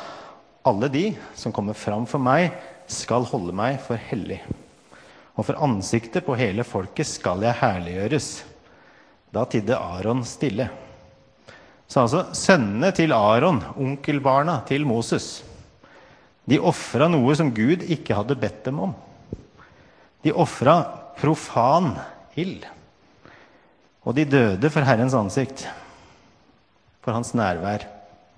alle 0.67 0.89
de 0.93 1.09
som 1.39 1.55
kommer 1.55 1.75
fram 1.79 2.07
for 2.07 2.23
meg, 2.23 2.55
skal 2.87 3.27
holde 3.27 3.55
meg 3.57 3.81
for 3.83 3.99
hellig. 3.99 4.39
Og 5.37 5.49
for 5.49 5.59
ansiktet 5.67 6.25
på 6.25 6.37
hele 6.39 6.65
folket 6.65 7.09
skal 7.11 7.43
jeg 7.45 7.59
herliggjøres. 7.59 8.29
Da 9.35 9.43
tidde 9.51 9.77
Aron 9.77 10.23
stille. 10.25 10.71
Så 11.87 12.03
altså 12.03 12.23
sønnene 12.35 12.91
til 12.95 13.15
Aron, 13.15 13.61
onkelbarna 13.79 14.59
til 14.67 14.87
Moses, 14.89 15.45
de 16.47 16.59
ofra 16.63 17.09
noe 17.11 17.35
som 17.39 17.51
Gud 17.55 17.83
ikke 17.83 18.15
hadde 18.15 18.39
bedt 18.39 18.65
dem 18.69 18.79
om. 18.87 18.93
De 20.23 20.35
ofra 20.35 20.79
profan 21.19 21.93
ild. 22.39 22.67
Og 24.07 24.15
de 24.15 24.27
døde 24.31 24.71
for 24.71 24.87
Herrens 24.87 25.15
ansikt, 25.19 25.65
for 27.03 27.15
hans 27.15 27.33
nærvær 27.39 27.87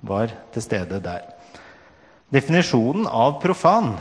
var 0.04 0.32
til 0.54 0.64
stede 0.64 1.00
der. 1.04 1.26
Definisjonen 2.32 3.08
av 3.08 3.38
profan 3.42 3.94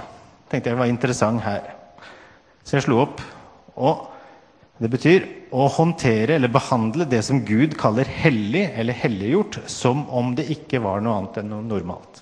tenkte 0.52 0.72
jeg 0.72 0.80
var 0.80 0.92
interessant 0.92 1.44
her. 1.44 1.74
Så 2.64 2.78
jeg 2.78 2.88
slo 2.88 3.02
opp. 3.06 3.22
Og 3.80 4.08
det 4.78 4.92
betyr 4.94 5.26
å 5.56 5.66
håndtere 5.74 6.36
eller 6.38 6.52
behandle 6.54 7.08
det 7.10 7.24
som 7.26 7.42
Gud 7.46 7.74
kaller 7.80 8.06
hellig 8.06 8.68
eller 8.78 8.94
helliggjort, 8.94 9.62
som 9.66 10.06
om 10.14 10.36
det 10.38 10.50
ikke 10.54 10.84
var 10.84 11.02
noe 11.02 11.18
annet 11.18 11.42
enn 11.42 11.54
noe 11.56 11.66
normalt 11.66 12.22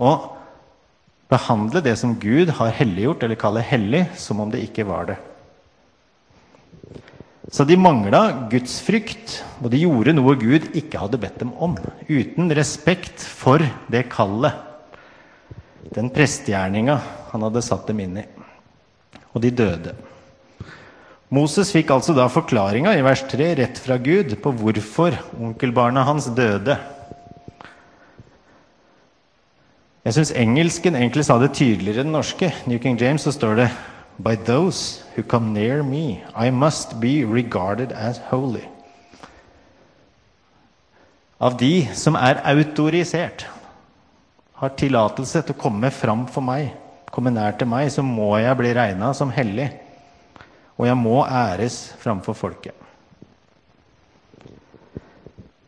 å 0.00 0.12
behandle 1.30 1.82
det 1.84 1.94
som 2.00 2.16
Gud 2.18 2.50
har 2.58 2.72
helliggjort, 2.74 3.22
eller 3.22 3.38
kaller 3.38 3.66
hellig, 3.66 4.06
som 4.18 4.40
om 4.42 4.50
det 4.50 4.64
ikke 4.64 4.86
var 4.88 5.12
det. 5.12 5.18
Så 7.50 7.66
de 7.66 7.76
mangla 7.78 8.48
gudsfrykt, 8.50 9.40
og 9.60 9.70
de 9.72 9.82
gjorde 9.82 10.14
noe 10.14 10.36
Gud 10.38 10.70
ikke 10.78 11.02
hadde 11.02 11.20
bedt 11.20 11.40
dem 11.42 11.52
om. 11.58 11.76
Uten 12.08 12.50
respekt 12.54 13.22
for 13.22 13.62
det 13.90 14.06
kallet, 14.12 14.54
den 15.90 16.10
prestegjerninga 16.14 17.00
han 17.32 17.46
hadde 17.46 17.64
satt 17.66 17.88
dem 17.90 18.04
inn 18.04 18.20
i. 18.22 18.26
Og 19.34 19.42
de 19.42 19.50
døde. 19.54 19.94
Moses 21.30 21.68
fikk 21.70 21.92
altså 21.94 22.10
da 22.16 22.24
forklaringa 22.26 22.96
i 22.98 23.04
vers 23.06 23.20
3 23.30 23.52
rett 23.60 23.76
fra 23.78 24.00
Gud 24.02 24.32
på 24.42 24.50
hvorfor 24.58 25.14
onkelbarna 25.38 26.02
hans 26.08 26.26
døde. 26.34 26.74
Jeg 30.02 30.16
syns 30.16 30.32
engelsken 30.34 30.96
egentlig 30.98 31.22
sa 31.28 31.36
det 31.38 31.52
tydeligere 31.54 32.02
enn 32.02 32.10
den 32.10 32.16
norske. 32.16 32.48
New 32.66 32.80
King 32.82 32.98
James 32.98 33.22
så 33.22 33.30
står 33.36 33.60
det 33.60 33.68
By 34.18 34.34
those 34.34 35.04
who 35.14 35.22
come 35.22 35.52
near 35.54 35.84
me, 35.86 36.24
I 36.34 36.50
must 36.50 36.98
be 37.00 37.22
regarded 37.22 37.92
as 37.92 38.18
holy. 38.32 38.64
Av 41.40 41.54
de 41.56 41.86
som 41.94 42.18
er 42.18 42.42
autorisert, 42.50 43.46
har 44.60 44.74
tillatelse 44.76 45.44
til 45.46 45.54
å 45.54 45.60
komme 45.62 45.92
fram 45.94 46.26
for 46.28 46.44
meg, 46.44 46.74
komme 47.14 47.30
nær 47.32 47.54
til 47.56 47.70
meg, 47.70 47.88
så 47.94 48.02
må 48.04 48.34
jeg 48.42 48.58
bli 48.58 48.74
regna 48.76 49.14
som 49.16 49.30
hellig. 49.32 49.70
Og 50.80 50.86
jeg 50.88 50.96
må 50.96 51.18
æres 51.28 51.90
framfor 52.00 52.32
folket. 52.38 52.72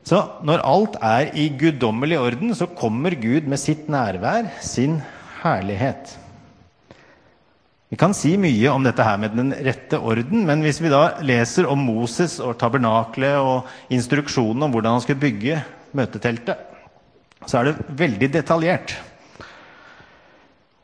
Så 0.08 0.18
når 0.42 0.64
alt 0.66 0.96
er 1.04 1.28
i 1.38 1.50
guddommelig 1.60 2.18
orden, 2.18 2.54
så 2.56 2.66
kommer 2.66 3.14
Gud 3.20 3.46
med 3.46 3.60
sitt 3.60 3.86
nærvær, 3.92 4.48
sin 4.64 4.98
herlighet. 5.42 6.16
Vi 7.92 7.98
kan 8.00 8.16
si 8.16 8.32
mye 8.40 8.72
om 8.72 8.82
dette 8.86 9.04
her 9.04 9.20
med 9.20 9.36
den 9.36 9.52
rette 9.52 10.00
orden, 10.00 10.46
men 10.48 10.64
hvis 10.64 10.80
vi 10.80 10.90
da 10.90 11.20
leser 11.20 11.68
om 11.68 11.84
Moses 11.84 12.38
og 12.40 12.56
tabernaklet 12.58 13.36
og 13.36 13.68
instruksjonen 13.92 14.64
om 14.64 14.72
hvordan 14.72 14.96
han 14.96 15.04
skulle 15.04 15.20
bygge 15.20 15.60
møteteltet, 15.92 16.56
så 17.44 17.60
er 17.60 17.68
det 17.68 17.98
veldig 18.00 18.30
detaljert. 18.32 18.96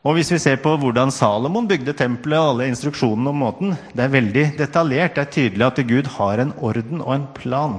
Og 0.09 0.17
hvis 0.17 0.31
vi 0.33 0.39
ser 0.41 0.57
på 0.65 0.71
hvordan 0.81 1.11
Salomon 1.13 1.67
bygde 1.69 1.93
tempelet 1.93 2.41
og 2.41 2.55
alle 2.55 2.69
instruksjonene 2.71 3.29
om 3.29 3.43
måten, 3.43 3.75
det 3.93 4.07
er 4.07 4.15
veldig 4.15 4.45
detaljert. 4.57 5.19
Det 5.19 5.25
er 5.27 5.35
tydelig 5.35 5.67
at 5.67 5.81
Gud 5.91 6.09
har 6.15 6.41
en 6.41 6.55
orden 6.65 7.03
og 7.03 7.11
en 7.13 7.27
plan. 7.37 7.75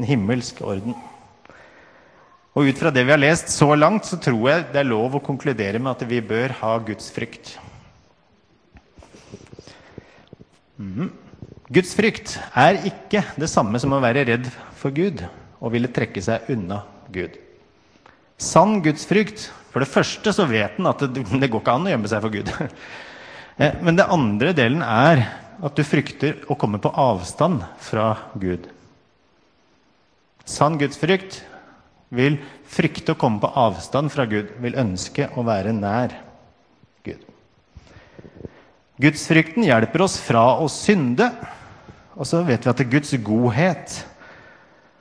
En 0.00 0.08
himmelsk 0.08 0.62
orden. 0.64 0.96
Og 2.56 2.68
ut 2.68 2.80
fra 2.80 2.92
det 2.92 3.04
vi 3.04 3.12
har 3.12 3.20
lest 3.20 3.52
så 3.52 3.68
langt, 3.76 4.08
så 4.08 4.16
tror 4.24 4.48
jeg 4.48 4.64
det 4.72 4.80
er 4.80 4.88
lov 4.88 5.18
å 5.18 5.24
konkludere 5.24 5.80
med 5.82 5.92
at 5.92 6.08
vi 6.08 6.24
bør 6.24 6.56
ha 6.62 6.72
Guds 6.88 7.12
frykt. 7.12 7.58
Mm. 10.80 11.12
Guds 11.72 11.92
frykt 11.96 12.38
er 12.56 12.80
ikke 12.88 13.26
det 13.36 13.52
samme 13.52 13.76
som 13.84 13.92
å 13.92 14.00
være 14.00 14.24
redd 14.32 14.48
for 14.80 14.96
Gud 14.96 15.20
og 15.60 15.76
ville 15.76 15.92
trekke 15.92 16.24
seg 16.24 16.48
unna 16.56 16.86
Gud. 17.12 17.41
Sann 18.40 18.80
gudsfrykt 18.84 19.50
For 19.72 19.80
det 19.82 19.90
første 19.90 20.32
så 20.34 20.46
vet 20.48 20.78
en 20.78 20.90
at 20.90 21.04
det, 21.14 21.24
det 21.24 21.48
går 21.48 21.62
ikke 21.62 21.76
an 21.76 21.88
å 21.88 21.92
gjemme 21.92 22.10
seg 22.10 22.24
for 22.24 22.34
Gud. 22.34 22.52
Eh, 23.60 23.74
men 23.84 23.98
det 23.98 24.06
andre 24.08 24.54
delen 24.56 24.80
er 24.80 25.26
at 25.60 25.76
du 25.76 25.82
frykter 25.84 26.38
å 26.48 26.56
komme 26.56 26.78
på 26.80 26.88
avstand 26.96 27.60
fra 27.84 28.06
Gud. 28.40 28.64
Sann 30.48 30.78
gudsfrykt 30.80 31.42
vil 32.12 32.38
frykte 32.68 33.12
å 33.12 33.18
komme 33.20 33.42
på 33.42 33.50
avstand 33.60 34.12
fra 34.12 34.24
Gud, 34.28 34.54
vil 34.56 34.78
ønske 34.80 35.28
å 35.36 35.44
være 35.44 35.74
nær 35.76 36.16
Gud. 37.04 37.20
Gudsfrykten 39.02 39.64
hjelper 39.66 40.04
oss 40.04 40.18
fra 40.20 40.44
å 40.62 40.68
synde. 40.72 41.30
Og 42.12 42.28
så 42.28 42.42
vet 42.46 42.66
vi 42.66 42.72
at 42.72 42.82
Guds 42.92 43.14
godhet, 43.24 43.94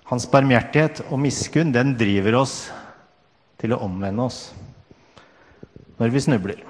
hans 0.08 0.28
barmhjertighet 0.32 1.04
og 1.10 1.20
miskunn, 1.24 1.74
den 1.76 1.96
driver 2.00 2.40
oss 2.44 2.56
til 3.62 3.76
å 3.76 3.82
omvende 3.86 4.26
oss 4.26 4.44
når 6.02 6.10
vi 6.10 6.22
snubler. 6.26 6.62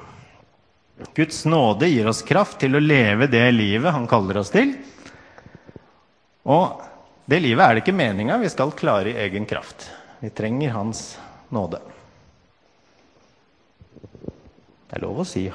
Guds 1.16 1.46
nåde 1.46 1.88
gir 1.88 2.08
oss 2.12 2.22
kraft 2.28 2.60
til 2.62 2.76
å 2.76 2.84
leve 2.84 3.30
det 3.32 3.46
livet 3.56 3.96
han 3.96 4.08
kaller 4.10 4.42
oss 4.42 4.52
til. 4.54 4.74
Og 6.44 6.82
det 7.32 7.40
livet 7.40 7.64
er 7.64 7.74
det 7.74 7.84
ikke 7.86 7.96
meninga 7.96 8.38
vi 8.42 8.52
skal 8.52 8.74
klare 8.76 9.14
i 9.14 9.20
egen 9.24 9.48
kraft. 9.50 9.88
Vi 10.20 10.30
trenger 10.36 10.76
Hans 10.76 11.16
nåde. 11.50 11.80
Det 14.92 15.00
er 15.00 15.06
lov 15.06 15.24
å 15.24 15.28
si 15.28 15.46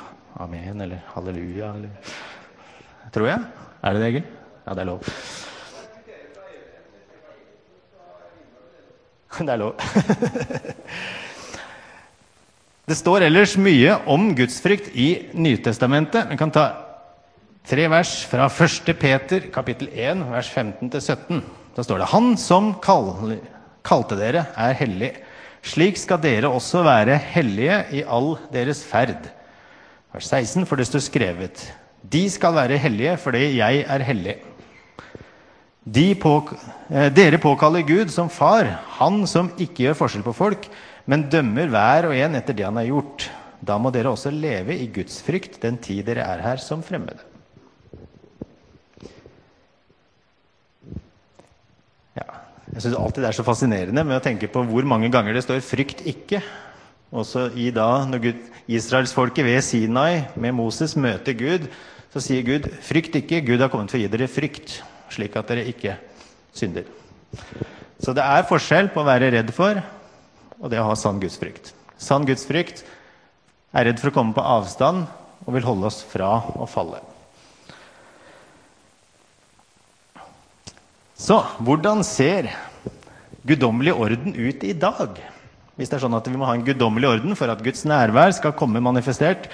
amen 0.40 0.80
eller 0.80 1.04
halleluja 1.12 1.74
eller 1.76 2.14
Tror 3.14 3.28
jeg. 3.28 3.44
Er 3.86 3.94
det 3.94 4.00
det, 4.02 4.08
Egil? 4.08 4.24
Ja, 4.66 4.72
det 4.74 4.82
er 4.82 4.88
lov. 4.88 5.06
Det 9.36 9.52
er 9.52 9.60
lov. 9.60 9.74
Det 12.86 12.94
står 12.94 13.24
ellers 13.26 13.56
mye 13.58 13.96
om 14.06 14.28
gudsfrykt 14.38 14.92
i 14.94 15.08
Nytestamentet. 15.34 16.28
Vi 16.30 16.36
kan 16.38 16.52
ta 16.54 16.68
tre 17.66 17.88
vers 17.90 18.12
fra 18.30 18.46
1. 18.46 18.92
Peter 18.94 19.48
kapittel 19.50 19.88
1, 19.90 20.22
vers 20.30 20.50
15-17. 20.54 21.40
Da 21.74 21.82
står 21.82 22.04
det 22.04 22.08
Han 22.12 22.36
som 22.38 22.76
kal 22.78 23.10
kalte 23.82 24.14
dere, 24.20 24.46
er 24.54 24.78
hellig. 24.78 25.10
Slik 25.66 25.98
skal 25.98 26.22
dere 26.22 26.46
også 26.46 26.84
være 26.86 27.18
hellige 27.34 27.82
i 27.90 28.06
all 28.06 28.36
deres 28.54 28.84
ferd. 28.86 29.32
Vers 30.14 30.30
16, 30.30 30.62
for 30.62 30.78
det 30.78 30.86
står 30.86 31.08
skrevet 31.10 31.66
De 32.06 32.28
skal 32.30 32.54
være 32.54 32.78
hellige 32.78 33.18
fordi 33.18 33.56
jeg 33.58 33.82
er 33.82 34.06
hellig. 34.06 34.38
De 35.82 36.12
på, 36.14 36.38
eh, 36.90 37.10
dere 37.10 37.38
påkaller 37.38 37.82
Gud 37.82 38.14
som 38.14 38.30
far, 38.30 38.78
han 38.98 39.26
som 39.26 39.50
ikke 39.58 39.88
gjør 39.88 40.04
forskjell 40.04 40.22
på 40.22 40.34
folk, 40.34 40.70
men 41.06 41.28
dømmer 41.30 41.70
hver 41.70 42.08
og 42.10 42.18
en 42.18 42.38
etter 42.38 42.56
det 42.56 42.66
han 42.66 42.78
har 42.80 42.88
gjort. 42.90 43.28
Da 43.66 43.78
må 43.80 43.92
dere 43.94 44.12
også 44.12 44.32
leve 44.34 44.76
i 44.76 44.88
Guds 44.92 45.20
frykt 45.24 45.60
den 45.62 45.78
tid 45.82 46.04
dere 46.08 46.26
er 46.26 46.42
her 46.44 46.60
som 46.62 46.82
fremmede. 46.84 47.22
Ja, 52.18 52.26
jeg 52.74 52.84
syns 52.84 52.98
alltid 52.98 53.22
det 53.22 53.30
er 53.30 53.38
så 53.38 53.46
fascinerende 53.46 54.04
med 54.04 54.18
å 54.18 54.24
tenke 54.24 54.50
på 54.50 54.64
hvor 54.68 54.88
mange 54.88 55.10
ganger 55.12 55.36
det 55.36 55.46
står 55.46 55.62
'frykt 55.64 56.04
ikke'. 56.04 56.42
Også 57.16 57.46
i 57.54 57.70
da, 57.70 58.04
når 58.04 58.18
Gud, 58.18 58.38
Israelsfolket 58.66 59.46
ved 59.46 59.62
Sinai 59.62 60.26
med 60.34 60.52
Moses 60.52 60.96
møter 60.98 61.38
Gud, 61.38 61.68
så 62.12 62.20
sier 62.20 62.42
Gud 62.42 62.66
'frykt 62.82 63.14
ikke, 63.14 63.44
Gud 63.46 63.62
har 63.62 63.70
kommet 63.70 63.90
for 63.90 63.98
å 63.98 64.02
gi 64.02 64.10
dere 64.10 64.28
frykt', 64.28 64.82
slik 65.08 65.36
at 65.36 65.48
dere 65.48 65.68
ikke 65.70 65.96
synder. 66.52 66.84
Så 68.02 68.12
det 68.12 68.24
er 68.26 68.48
forskjell 68.48 68.90
på 68.92 69.00
å 69.00 69.06
være 69.06 69.30
redd 69.32 69.54
for 69.54 69.80
og 70.60 70.72
det 70.72 70.80
å 70.80 70.88
ha 70.88 70.96
sann 70.98 71.20
gudsfrykt. 71.22 71.72
Sann 72.00 72.26
gudsfrykt 72.28 72.84
er 73.76 73.88
redd 73.88 74.00
for 74.00 74.12
å 74.12 74.16
komme 74.16 74.36
på 74.36 74.44
avstand 74.44 75.06
og 75.44 75.54
vil 75.54 75.66
holde 75.66 75.90
oss 75.90 76.00
fra 76.08 76.30
å 76.56 76.68
falle. 76.70 77.02
Så 81.16 81.38
hvordan 81.64 82.02
ser 82.04 82.50
guddommelig 83.46 83.94
orden 83.96 84.36
ut 84.36 84.64
i 84.66 84.74
dag? 84.76 85.16
Hvis 85.76 85.90
det 85.92 85.98
er 85.98 86.04
sånn 86.06 86.16
at 86.16 86.28
vi 86.28 86.36
må 86.36 86.48
ha 86.48 86.56
en 86.56 86.64
guddommelig 86.64 87.08
orden 87.08 87.36
for 87.38 87.52
at 87.52 87.62
Guds 87.64 87.84
nærvær 87.88 88.32
skal 88.36 88.56
komme 88.56 88.82
manifestert. 88.84 89.48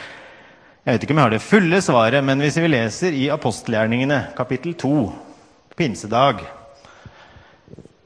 Jeg 0.82 0.96
vet 0.96 1.04
ikke 1.06 1.14
om 1.14 1.20
jeg 1.20 1.28
har 1.28 1.34
det 1.34 1.44
fulle 1.44 1.78
svaret, 1.82 2.24
men 2.26 2.42
hvis 2.42 2.58
vi 2.58 2.70
leser 2.70 3.14
i 3.14 3.28
apostelgjerningene, 3.30 4.18
kapittel 4.38 4.74
2, 4.78 4.96
pinsedag, 5.78 6.42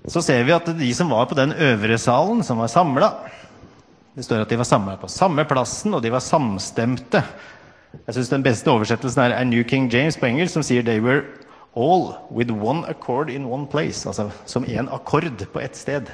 så 0.07 0.23
ser 0.23 0.45
vi 0.47 0.55
at 0.55 0.69
de 0.79 0.89
som 0.95 1.11
var 1.11 1.27
på 1.27 1.39
den 1.39 1.53
øvre 1.53 1.99
salen, 1.99 2.43
som 2.47 2.59
var 2.63 2.71
samla 2.71 3.11
Det 4.17 4.25
står 4.25 4.45
at 4.45 4.49
de 4.49 4.57
var 4.57 4.65
samla 4.65 4.97
på 4.97 5.09
samme 5.13 5.45
plassen, 5.45 5.95
og 5.95 6.03
de 6.03 6.11
var 6.11 6.25
samstemte. 6.25 7.21
Jeg 8.07 8.15
syns 8.15 8.31
den 8.33 8.45
beste 8.45 8.71
oversettelsen 8.73 9.23
er, 9.23 9.35
A 9.37 9.45
New 9.45 9.65
King 9.69 9.91
James 9.93 10.17
på 10.17 10.27
engelsk, 10.27 10.55
som 10.55 10.63
sier 10.63 10.83
'they 10.83 11.01
were 11.01 11.23
all 11.77 12.15
with 12.31 12.51
one 12.51 12.89
accord 12.89 13.31
in 13.31 13.45
one 13.45 13.67
place'. 13.67 14.07
Altså 14.07 14.31
som 14.47 14.65
én 14.65 14.89
akkord 14.89 15.47
på 15.53 15.61
ett 15.61 15.77
sted. 15.77 16.09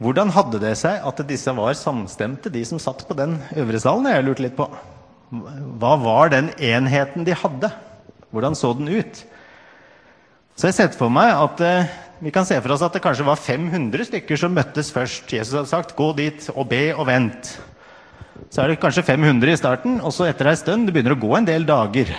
Hvordan 0.00 0.30
hadde 0.30 0.60
det 0.60 0.78
seg 0.78 1.02
at 1.04 1.28
disse 1.28 1.52
var 1.56 1.74
samstemte, 1.76 2.48
de 2.48 2.64
som 2.64 2.78
satt 2.78 3.04
på 3.08 3.14
den 3.14 3.42
øvre 3.56 3.80
salen? 3.80 4.06
Jeg 4.06 4.24
lurte 4.24 4.42
litt 4.42 4.56
på. 4.56 4.70
Hva 5.30 5.96
var 6.00 6.28
den 6.28 6.48
enheten 6.56 7.24
de 7.24 7.34
hadde? 7.34 7.70
Hvordan 8.32 8.54
så 8.54 8.72
den 8.78 8.88
ut? 8.88 9.26
Så 10.56 10.68
jeg 10.68 10.76
setter 10.76 10.98
for 10.98 11.12
meg 11.12 11.30
at 11.32 11.60
eh, 11.64 11.90
vi 12.20 12.32
kan 12.34 12.44
se 12.44 12.58
for 12.60 12.74
oss 12.74 12.82
at 12.84 12.92
det 12.92 13.02
kanskje 13.04 13.24
var 13.24 13.40
500 13.40 14.10
stykker 14.10 14.40
som 14.40 14.52
møttes 14.52 14.90
først. 14.92 15.30
Jesus 15.32 15.56
hadde 15.56 15.70
sagt 15.70 15.96
'gå 15.96 16.10
dit 16.16 16.50
og 16.54 16.68
be 16.68 16.90
og 16.94 17.06
vent'. 17.08 17.56
Så 18.50 18.62
er 18.62 18.68
det 18.68 18.80
kanskje 18.80 19.04
500 19.06 19.52
i 19.52 19.56
starten, 19.56 20.00
og 20.00 20.12
så 20.12 20.28
etter 20.28 20.50
ei 20.50 20.56
stund 20.56 20.86
det 20.86 20.94
begynner 20.94 21.16
å 21.16 21.20
gå 21.20 21.36
en 21.36 21.48
del 21.48 21.64
dager. 21.64 22.12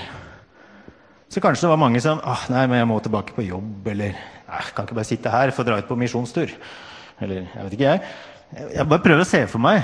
Så 1.30 1.42
kanskje 1.42 1.68
det 1.68 1.74
var 1.74 1.84
mange 1.84 2.02
som 2.02 2.22
ah, 2.24 2.46
'nei, 2.50 2.68
men 2.68 2.80
jeg 2.80 2.88
må 2.88 3.00
tilbake 3.00 3.36
på 3.36 3.46
jobb', 3.46 3.88
eller 3.88 4.16
'jeg 4.16 4.74
kan 4.76 4.86
ikke 4.86 4.96
bare 4.96 5.12
sitte 5.12 5.30
her, 5.30 5.52
få 5.52 5.64
dra 5.64 5.78
ut 5.78 5.88
på 5.88 5.96
misjonstur'. 5.96 6.56
Eller 7.22 7.48
jeg 7.54 7.64
vet 7.64 7.74
ikke, 7.74 7.92
jeg. 7.92 8.02
Jeg 8.76 8.88
bare 8.88 9.00
prøver 9.00 9.22
å 9.22 9.28
se 9.28 9.46
for 9.48 9.60
meg 9.60 9.84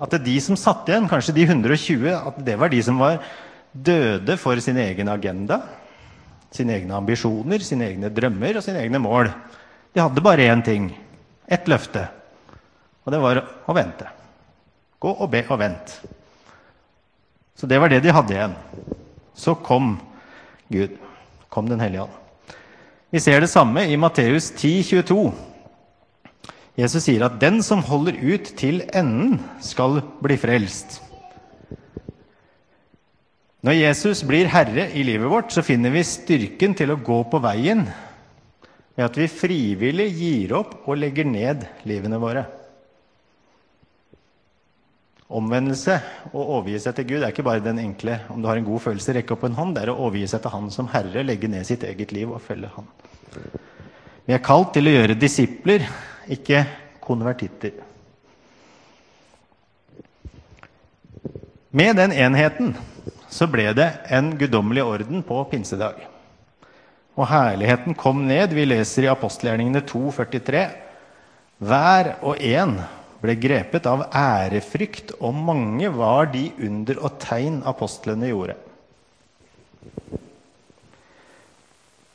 at 0.00 0.10
det 0.10 0.20
er 0.20 0.24
de 0.24 0.40
som 0.40 0.56
satt 0.56 0.86
igjen, 0.88 1.08
kanskje 1.10 1.34
de 1.34 1.42
120, 1.42 2.14
at 2.14 2.38
det 2.44 2.58
var 2.58 2.70
de 2.70 2.80
som 2.82 2.98
var 2.98 3.18
døde 3.74 4.36
for 4.38 4.58
sin 4.60 4.76
egen 4.76 5.08
agenda, 5.08 5.62
sine 6.54 6.78
egne 6.78 6.96
ambisjoner, 6.96 7.62
sine 7.64 7.90
egne 7.92 8.10
drømmer 8.14 8.58
og 8.58 8.64
sine 8.64 8.82
egne 8.82 9.00
mål. 9.02 9.30
De 9.94 10.02
hadde 10.02 10.24
bare 10.24 10.48
én 10.48 10.62
ting. 10.64 10.90
Ett 11.48 11.68
løfte. 11.68 12.06
Og 13.04 13.12
det 13.12 13.20
var 13.22 13.42
å 13.68 13.76
vente. 13.76 14.08
Gå 15.00 15.12
og 15.14 15.30
be 15.32 15.44
og 15.48 15.60
vent. 15.60 15.98
Så 17.58 17.66
det 17.66 17.80
var 17.80 17.90
det 17.90 18.02
de 18.04 18.14
hadde 18.14 18.34
igjen. 18.34 18.56
Så 19.34 19.54
kom 19.54 19.96
Gud. 20.68 20.96
Kom 21.48 21.68
Den 21.68 21.80
hellige 21.80 22.04
ånd. 22.04 22.16
Vi 23.10 23.20
ser 23.24 23.40
det 23.40 23.48
samme 23.48 23.86
i 23.88 23.96
Matteus 23.96 24.50
10, 24.52 24.82
22. 24.84 25.32
Jesus 26.78 27.02
sier 27.08 27.24
at 27.24 27.40
'den 27.40 27.62
som 27.62 27.80
holder 27.82 28.14
ut 28.20 28.44
til 28.56 28.82
enden, 28.94 29.40
skal 29.60 30.02
bli 30.22 30.36
frelst'. 30.36 31.07
Når 33.66 33.74
Jesus 33.74 34.20
blir 34.22 34.46
herre 34.52 34.84
i 34.94 35.02
livet 35.02 35.30
vårt, 35.30 35.50
så 35.50 35.64
finner 35.66 35.90
vi 35.90 36.04
styrken 36.06 36.76
til 36.78 36.92
å 36.94 37.00
gå 37.02 37.16
på 37.30 37.40
veien 37.42 37.82
ved 38.94 39.02
at 39.04 39.18
vi 39.18 39.26
frivillig 39.30 40.06
gir 40.14 40.54
opp 40.58 40.76
og 40.86 41.00
legger 41.00 41.26
ned 41.26 41.64
livene 41.86 42.20
våre. 42.22 42.44
Omvendelse 45.28 45.98
og 46.30 46.38
overgi 46.40 46.78
seg 46.80 46.94
til 46.96 47.08
Gud 47.10 47.20
er 47.22 47.34
ikke 47.34 47.44
bare 47.44 47.64
den 47.64 47.80
enkle 47.82 48.14
om 48.32 48.40
du 48.40 48.46
har 48.48 48.60
en 48.60 48.66
god 48.66 48.80
følelse, 48.86 49.12
rekke 49.16 49.34
opp 49.34 49.42
en 49.44 49.58
hånd. 49.58 49.74
Det 49.76 49.82
er 49.84 49.92
å 49.92 49.98
overgi 50.06 50.30
seg 50.30 50.44
til 50.44 50.54
Han 50.54 50.70
som 50.72 50.88
Herre, 50.94 51.24
legge 51.26 51.50
ned 51.50 51.66
sitt 51.68 51.84
eget 51.84 52.14
liv 52.16 52.30
og 52.30 52.40
følge 52.46 52.70
Han. 52.76 52.86
Vi 54.28 54.36
er 54.36 54.44
kalt 54.44 54.70
til 54.76 54.88
å 54.88 54.94
gjøre 54.94 55.18
disipler 55.18 55.82
ikke 56.30 56.62
konvertitter. 57.04 57.74
Med 61.74 61.98
den 62.00 62.14
enheten 62.14 62.72
så 63.28 63.48
ble 63.50 63.70
det 63.76 63.88
en 64.14 64.32
guddommelig 64.40 64.84
orden 64.84 65.24
på 65.26 65.40
pinsedag. 65.50 66.00
Og 67.18 67.26
herligheten 67.28 67.96
kom 67.98 68.22
ned. 68.28 68.54
Vi 68.54 68.66
leser 68.68 69.06
i 69.06 69.10
apostelgjerningene 69.10 69.82
2,43. 69.88 70.62
Hver 71.58 72.12
og 72.22 72.38
en 72.38 72.76
ble 73.18 73.34
grepet 73.34 73.88
av 73.90 74.04
ærefrykt, 74.14 75.16
og 75.18 75.34
mange 75.34 75.90
var 75.90 76.30
de 76.30 76.46
under 76.62 77.00
og 77.02 77.18
tegn 77.22 77.58
apostlene 77.66 78.30
gjorde. 78.30 78.54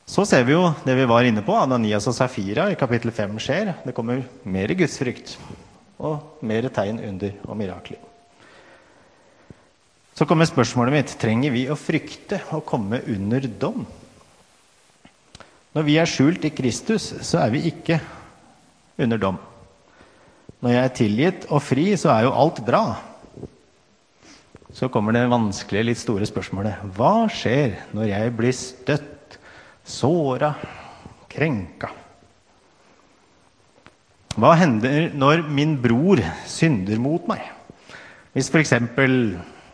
Så 0.08 0.24
ser 0.28 0.44
vi 0.48 0.54
jo 0.54 0.70
det 0.84 0.96
vi 0.96 1.06
var 1.08 1.26
inne 1.28 1.44
på, 1.44 1.52
Ananias 1.56 2.06
og 2.08 2.16
Safira 2.16 2.70
i 2.72 2.78
kapittel 2.78 3.12
5 3.12 3.36
skjer. 3.40 3.72
Det 3.84 3.94
kommer 3.96 4.24
mer 4.44 4.72
gudsfrykt 4.76 5.36
og 5.98 6.44
mer 6.44 6.68
tegn, 6.72 7.00
under 7.04 7.36
og 7.44 7.56
mirakler. 7.60 8.13
Så 10.14 10.26
kommer 10.30 10.46
spørsmålet 10.46 10.94
mitt 10.94 11.14
trenger 11.18 11.50
vi 11.54 11.64
å 11.66 11.78
frykte 11.78 12.38
å 12.54 12.60
komme 12.62 13.00
under 13.10 13.46
dom. 13.48 13.82
Når 15.74 15.86
vi 15.88 15.96
er 15.98 16.06
skjult 16.06 16.44
i 16.46 16.52
Kristus, 16.54 17.08
så 17.26 17.40
er 17.42 17.50
vi 17.50 17.64
ikke 17.72 17.98
under 19.02 19.18
dom. 19.18 19.40
Når 20.62 20.70
jeg 20.70 20.82
er 20.84 20.94
tilgitt 20.96 21.48
og 21.50 21.64
fri, 21.66 21.88
så 21.98 22.12
er 22.14 22.28
jo 22.28 22.36
alt 22.38 22.60
bra. 22.64 22.84
Så 24.74 24.86
kommer 24.90 25.14
det 25.14 25.26
vanskelige, 25.30 25.88
litt 25.90 26.00
store 26.00 26.26
spørsmålet. 26.30 26.86
Hva 26.94 27.26
skjer 27.30 27.74
når 27.94 28.08
jeg 28.12 28.34
blir 28.38 28.54
støtt 28.54 29.36
såra, 29.84 30.54
krenka. 31.30 31.90
Hva 34.38 34.54
hender 34.58 35.10
når 35.14 35.44
min 35.46 35.76
bror 35.82 36.22
synder 36.50 37.02
mot 37.02 37.26
meg? 37.30 37.42
Hvis 38.34 38.50
f.eks. 38.50 38.74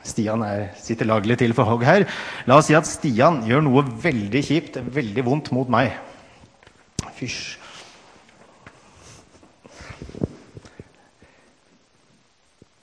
Stian 0.07 0.43
er, 0.47 0.71
sitter 0.81 1.09
laglig 1.09 1.37
til 1.41 1.53
for 1.57 1.69
hogg 1.69 1.85
her. 1.85 2.07
La 2.49 2.57
oss 2.61 2.71
si 2.71 2.77
at 2.77 2.89
Stian 2.89 3.43
gjør 3.49 3.65
noe 3.67 3.85
veldig 3.85 4.43
kjipt, 4.47 4.79
veldig 4.81 5.25
vondt 5.27 5.51
mot 5.57 5.69
meg. 5.73 5.93
Fysj. 7.19 7.59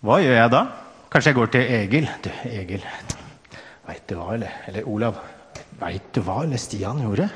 Hva 0.05 0.19
gjør 0.21 0.37
jeg 0.37 0.53
da? 0.53 0.61
Kanskje 1.11 1.31
jeg 1.31 1.37
går 1.39 1.49
til 1.51 1.71
Egil. 1.81 2.09
Du, 2.23 2.29
Egil, 2.47 2.83
veit 3.87 4.03
du 4.07 4.15
hva, 4.15 4.29
eller? 4.37 4.59
Eller 4.69 4.87
Olav. 4.87 5.17
Veit 5.81 6.11
du 6.13 6.21
hva 6.23 6.43
eller 6.45 6.61
Stian 6.61 7.01
gjorde? 7.01 7.27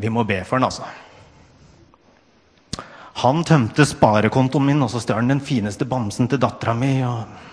Vi 0.00 0.12
må 0.12 0.24
be 0.28 0.42
for 0.46 0.60
han, 0.60 0.68
altså. 0.68 0.84
Han 3.20 3.42
tømte 3.44 3.84
sparekontoen 3.84 4.68
min, 4.70 4.84
og 4.84 4.92
så 4.92 5.00
stjal 5.02 5.20
han 5.20 5.34
den 5.34 5.42
fineste 5.44 5.88
bamsen 5.88 6.28
til 6.30 6.40
dattera 6.40 6.76
mi. 6.78 6.92
Og 7.04 7.49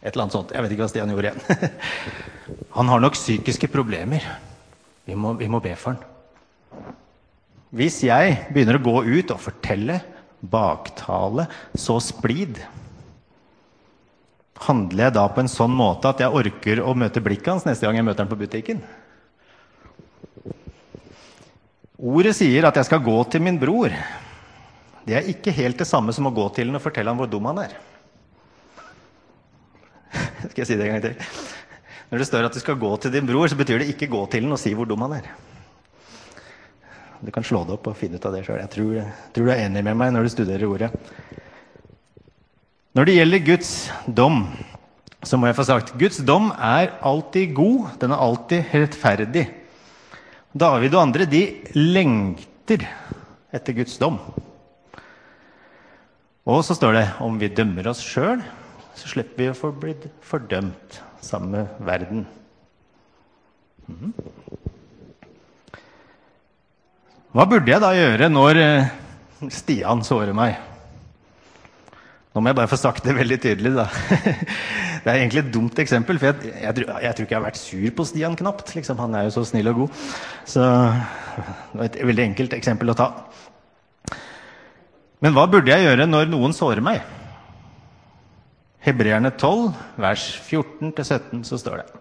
et 0.00 0.14
eller 0.14 0.24
annet 0.24 0.36
sånt. 0.36 0.52
Jeg 0.54 0.64
vet 0.64 0.72
ikke 0.72 0.86
hva 0.86 0.90
Stian 0.92 1.12
gjorde 1.12 1.30
igjen. 1.30 1.74
han 2.76 2.92
har 2.92 3.02
nok 3.02 3.18
psykiske 3.18 3.68
problemer. 3.72 4.24
Vi 5.04 5.16
må, 5.18 5.34
vi 5.36 5.48
må 5.50 5.60
be 5.62 5.74
for 5.76 5.92
han. 5.92 6.86
Hvis 7.70 8.00
jeg 8.02 8.38
begynner 8.50 8.80
å 8.80 8.82
gå 8.82 8.96
ut 9.06 9.30
og 9.30 9.42
fortelle, 9.42 10.00
baktale, 10.40 11.44
så 11.76 11.98
splid 12.00 12.62
Handler 14.60 15.06
jeg 15.06 15.14
da 15.16 15.22
på 15.32 15.40
en 15.40 15.48
sånn 15.48 15.72
måte 15.72 16.10
at 16.10 16.18
jeg 16.20 16.36
orker 16.36 16.82
å 16.84 16.92
møte 16.92 17.22
blikket 17.24 17.48
hans 17.48 17.64
neste 17.64 17.86
gang 17.86 17.96
jeg 17.96 18.04
møter 18.04 18.26
han 18.26 18.28
på 18.28 18.36
butikken? 18.42 18.82
Ordet 21.96 22.34
sier 22.36 22.66
at 22.68 22.76
jeg 22.76 22.88
skal 22.90 23.00
gå 23.04 23.14
til 23.32 23.40
min 23.44 23.56
bror. 23.60 23.94
Det 25.08 25.16
er 25.16 25.30
ikke 25.32 25.54
helt 25.56 25.80
det 25.80 25.88
samme 25.88 26.12
som 26.12 26.28
å 26.28 26.34
gå 26.36 26.44
til 26.56 26.68
ham 26.68 26.76
og 26.76 26.84
fortelle 26.84 27.08
ham 27.08 27.22
hvor 27.22 27.30
dum 27.32 27.48
han 27.48 27.62
er. 27.64 27.78
Skal 30.50 30.64
jeg 30.64 30.68
si 30.72 30.78
det 30.78 30.88
en 30.88 30.96
gang 30.96 31.04
til? 31.04 31.30
Når 32.10 32.18
det 32.18 32.26
står 32.26 32.48
at 32.48 32.56
du 32.56 32.60
skal 32.62 32.78
gå 32.80 32.90
til 32.98 33.12
din 33.14 33.26
bror, 33.28 33.46
så 33.46 33.58
betyr 33.58 33.84
det 33.84 33.92
ikke 33.92 34.10
gå 34.10 34.24
til 34.32 34.42
den 34.42 34.54
og 34.56 34.58
si 34.58 34.74
hvor 34.74 34.88
dum 34.90 35.04
han 35.06 35.20
er. 35.20 35.28
Du 37.20 37.30
kan 37.30 37.44
slå 37.44 37.62
det 37.68 37.76
opp 37.76 37.86
og 37.90 37.98
finne 38.00 38.18
ut 38.18 38.26
av 38.26 38.34
det 38.34 38.42
sjøl. 38.46 38.58
Jeg 38.62 38.72
tror, 38.72 38.96
tror, 39.34 39.46
du 39.46 39.52
er 39.52 39.66
enig 39.66 39.84
med 39.86 39.98
meg 40.00 40.10
når 40.14 40.26
du 40.26 40.32
studerer 40.32 40.66
ordet. 40.66 40.90
Når 42.96 43.06
det 43.06 43.14
gjelder 43.14 43.46
Guds 43.46 43.72
dom, 44.08 44.42
så 45.22 45.38
må 45.38 45.46
jeg 45.46 45.58
få 45.60 45.66
sagt 45.68 45.92
Guds 46.00 46.18
dom 46.26 46.48
er 46.56 46.96
alltid 47.06 47.52
god. 47.54 47.92
Den 48.02 48.16
er 48.16 48.24
alltid 48.24 48.72
rettferdig. 48.74 49.46
David 50.50 50.96
og 50.96 51.04
andre 51.04 51.28
de 51.30 51.44
lengter 51.76 52.88
etter 53.54 53.76
Guds 53.76 54.00
dom. 54.00 54.18
Og 56.48 56.64
så 56.66 56.74
står 56.74 56.96
det 56.96 57.04
om 57.22 57.36
vi 57.38 57.52
dømmer 57.52 57.92
oss 57.92 58.00
sjøl, 58.02 58.40
så 59.00 59.08
slipper 59.08 59.40
vi 59.40 59.48
å 59.48 59.56
få 59.56 59.72
blitt 59.72 60.06
fordømt 60.24 61.00
sammen 61.24 61.54
med 61.54 61.84
verden. 61.88 62.26
Mm. 63.88 64.12
Hva 67.30 67.46
burde 67.48 67.70
jeg 67.70 67.82
da 67.82 67.92
gjøre 67.94 68.28
når 68.32 68.60
eh, 68.60 68.90
Stian 69.54 70.02
sårer 70.06 70.34
meg? 70.36 70.58
Nå 72.30 72.42
må 72.42 72.50
jeg 72.50 72.58
bare 72.60 72.70
få 72.70 72.78
sagt 72.78 73.06
det 73.06 73.16
veldig 73.16 73.38
tydelig. 73.42 73.72
da. 73.78 73.88
Det 75.00 75.08
er 75.08 75.16
egentlig 75.22 75.40
et 75.40 75.52
dumt 75.54 75.78
eksempel, 75.80 76.18
for 76.20 76.28
jeg, 76.28 76.50
jeg, 76.60 76.84
jeg 76.84 77.16
tror 77.16 77.24
ikke 77.24 77.32
jeg 77.32 77.38
har 77.38 77.46
vært 77.46 77.58
sur 77.58 77.94
på 77.96 78.04
Stian 78.04 78.34
knapt. 78.36 78.74
Liksom. 78.76 78.98
Han 79.00 79.16
er 79.16 79.24
jo 79.26 79.32
så 79.38 79.46
snill 79.48 79.70
og 79.72 79.78
god. 79.78 80.02
Så 80.44 80.60
det 80.60 81.78
var 81.80 81.86
et 81.86 81.96
veldig 82.10 82.26
enkelt 82.26 82.58
eksempel 82.58 82.92
å 82.92 82.98
ta. 82.98 83.08
Men 85.24 85.34
hva 85.36 85.46
burde 85.48 85.72
jeg 85.72 85.86
gjøre 85.88 86.06
når 86.10 86.28
noen 86.28 86.54
sårer 86.56 86.84
meg? 86.84 87.00
Hebreerne 88.80 89.28
12, 89.36 89.74
vers 90.00 90.22
14-17, 90.48 91.42
så 91.44 91.58
står 91.60 91.82
det 91.82 92.00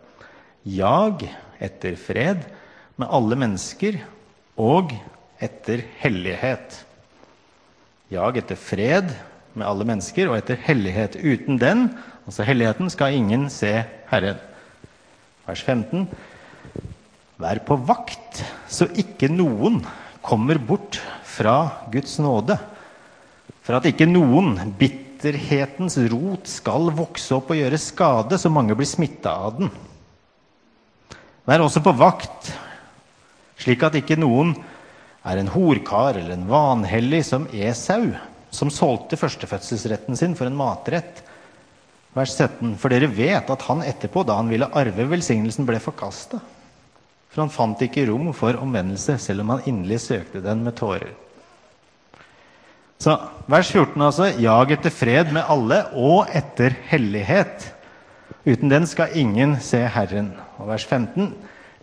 Jag 0.79 1.25
etter 1.59 1.97
fred 1.99 2.45
med 2.95 3.11
alle 3.11 3.35
mennesker 3.39 3.99
og 4.59 4.93
etter 5.43 5.83
hellighet. 5.99 6.77
Jag 8.11 8.39
etter 8.39 8.55
fred 8.55 9.11
med 9.59 9.67
alle 9.67 9.87
mennesker 9.87 10.31
og 10.31 10.37
etter 10.39 10.59
hellighet. 10.63 11.19
Uten 11.19 11.59
den, 11.59 11.85
altså 12.23 12.47
helligheten, 12.47 12.87
skal 12.91 13.17
ingen 13.17 13.49
se 13.51 13.73
Herren. 14.07 14.39
Vers 15.49 15.63
15. 15.67 16.07
Vær 17.39 17.59
på 17.67 17.75
vakt, 17.87 18.43
så 18.71 18.87
ikke 18.95 19.27
noen 19.31 19.81
kommer 20.23 20.59
bort 20.63 21.01
fra 21.27 21.87
Guds 21.91 22.17
nåde. 22.23 22.55
For 23.63 23.75
at 23.75 23.87
ikke 23.91 24.07
noen 24.07 24.55
bitterhetens 25.19 25.97
rot 25.97 26.47
skal 26.47 26.91
vokse 26.95 27.35
opp 27.35 27.51
og 27.51 27.59
gjøre 27.59 27.77
skade, 27.81 28.37
så 28.39 28.49
mange 28.51 28.75
blir 28.77 28.87
smitta 28.87 29.33
av 29.35 29.57
den. 29.57 29.71
Vær 31.43 31.65
også 31.65 31.81
på 31.83 31.91
vakt, 31.97 32.53
slik 33.59 33.83
at 33.83 33.97
ikke 33.99 34.15
noen 34.19 34.53
er 35.27 35.41
en 35.41 35.51
horkar 35.51 36.15
eller 36.15 36.37
en 36.37 36.47
vanhellig 36.47 37.25
som 37.27 37.49
Esau, 37.51 38.13
som 38.49 38.71
solgte 38.71 39.19
førstefødselsretten 39.19 40.15
sin 40.15 40.37
for 40.39 40.47
en 40.47 40.57
matrett. 40.57 41.19
Vers 42.15 42.31
17. 42.37 42.77
For 42.79 42.89
dere 42.89 43.11
vet 43.11 43.51
at 43.51 43.65
han 43.67 43.83
etterpå, 43.83 44.23
da 44.23 44.39
han 44.39 44.49
ville 44.49 44.71
arve 44.71 45.05
velsignelsen, 45.11 45.67
ble 45.67 45.81
forkasta. 45.83 46.39
For 47.29 47.43
han 47.43 47.51
fant 47.53 47.83
ikke 47.83 48.07
rom 48.07 48.31
for 48.33 48.55
omvendelse, 48.57 49.19
selv 49.21 49.43
om 49.43 49.57
han 49.57 49.67
inderlig 49.67 49.99
søkte 50.07 50.41
den 50.45 50.63
med 50.63 50.79
tårer. 50.79 51.11
Så 52.99 53.13
vers 53.47 53.69
14, 53.71 54.01
altså. 54.03 54.25
Jag 54.43 54.73
etter 54.75 54.91
fred 54.91 55.29
med 55.31 55.47
alle 55.47 55.85
og 55.95 56.33
etter 56.35 56.73
hellighet. 56.89 57.69
Uten 58.43 58.71
den 58.71 58.87
skal 58.91 59.13
ingen 59.15 59.55
se 59.63 59.79
Herren. 59.87 60.33
Og 60.59 60.67
vers 60.67 60.83
15. 60.83 61.29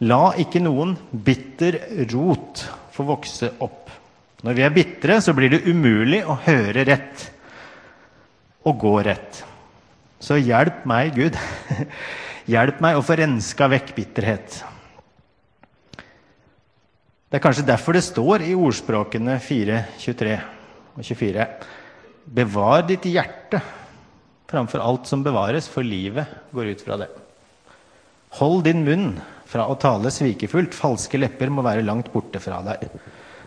La 0.04 0.34
ikke 0.36 0.60
noen 0.60 0.92
bitter 1.10 1.78
rot 2.12 2.66
få 2.92 3.06
vokse 3.08 3.48
opp. 3.64 3.88
Når 4.44 4.58
vi 4.58 4.64
er 4.66 4.74
bitre, 4.74 5.16
så 5.24 5.32
blir 5.32 5.54
det 5.54 5.62
umulig 5.64 6.20
å 6.20 6.36
høre 6.44 6.84
rett 6.84 7.24
og 8.68 8.76
gå 8.82 8.92
rett. 9.06 9.40
Så 10.20 10.36
hjelp 10.36 10.84
meg, 10.84 11.16
Gud. 11.16 11.38
hjelp 12.56 12.82
meg 12.84 12.98
å 12.98 13.04
få 13.04 13.16
renska 13.22 13.70
vekk 13.72 13.94
bitterhet. 13.96 14.58
Det 15.96 17.40
er 17.40 17.42
kanskje 17.42 17.64
derfor 17.72 17.96
det 17.96 18.04
står 18.04 18.44
i 18.44 18.52
ordspråkene 18.52 19.38
4, 19.40 19.80
23 20.04 20.36
og 20.96 21.04
24 21.04 21.46
Bevar 22.36 22.82
ditt 22.88 23.04
hjerte 23.06 23.60
framfor 24.50 24.82
alt 24.82 25.06
som 25.06 25.22
bevares, 25.22 25.68
for 25.70 25.86
livet 25.86 26.26
går 26.54 26.72
ut 26.74 26.82
fra 26.82 26.96
det. 26.98 27.06
Hold 28.40 28.64
din 28.66 28.82
munn 28.86 29.12
fra 29.46 29.68
å 29.70 29.76
tale 29.78 30.10
svikefullt. 30.10 30.74
Falske 30.74 31.20
lepper 31.20 31.52
må 31.54 31.62
være 31.66 31.86
langt 31.86 32.10
borte 32.14 32.42
fra 32.42 32.58
deg. 32.66 32.88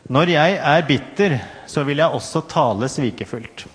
Når 0.09 0.31
jeg 0.31 0.55
er 0.71 0.87
bitter, 0.87 1.35
så 1.67 1.83
vil 1.87 1.99
jeg 1.99 2.15
også 2.15 2.45
tale 2.51 2.87
svikefullt. 2.91 3.65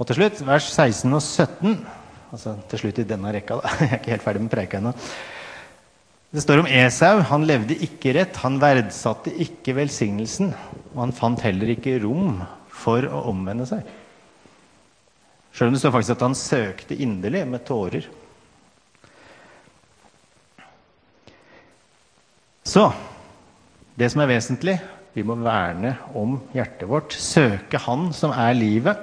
Og 0.00 0.08
til 0.08 0.18
slutt, 0.18 0.42
vers 0.46 0.66
16 0.74 1.14
og 1.14 1.22
17 1.22 1.78
altså 2.30 2.54
til 2.70 2.84
slutt 2.84 3.00
i 3.02 3.08
denne 3.08 3.32
rekka, 3.34 3.58
da. 3.58 3.74
Jeg 3.80 3.90
er 3.90 4.00
ikke 4.00 4.14
helt 4.14 4.26
ferdig 4.26 4.42
med 4.44 4.52
preika 4.52 4.78
ennå. 4.78 4.94
Det 6.30 6.44
står 6.44 6.62
om 6.62 6.68
Esau. 6.70 7.24
Han 7.26 7.44
levde 7.48 7.74
ikke 7.82 8.12
rett. 8.14 8.36
Han 8.44 8.60
verdsatte 8.62 9.32
ikke 9.42 9.74
velsignelsen. 9.80 10.52
Og 10.92 11.00
han 11.02 11.14
fant 11.16 11.42
heller 11.42 11.72
ikke 11.74 11.98
rom 12.04 12.38
for 12.70 13.02
å 13.02 13.24
omvende 13.32 13.66
seg. 13.66 13.82
Sjøl 15.50 15.72
om 15.72 15.74
det 15.74 15.82
står 15.82 15.94
faktisk 15.96 16.14
at 16.14 16.24
han 16.28 16.38
søkte 16.38 16.98
inderlig 17.02 17.42
med 17.50 17.64
tårer. 17.66 18.06
Så 22.62 22.86
det 23.98 24.12
som 24.12 24.22
er 24.22 24.30
vesentlig, 24.30 24.78
vi 25.16 25.26
må 25.26 25.34
verne 25.42 25.96
om 26.14 26.38
hjertet 26.54 26.86
vårt. 26.86 27.16
Søke 27.18 27.80
Han 27.82 28.12
som 28.14 28.30
er 28.30 28.54
livet, 28.54 29.00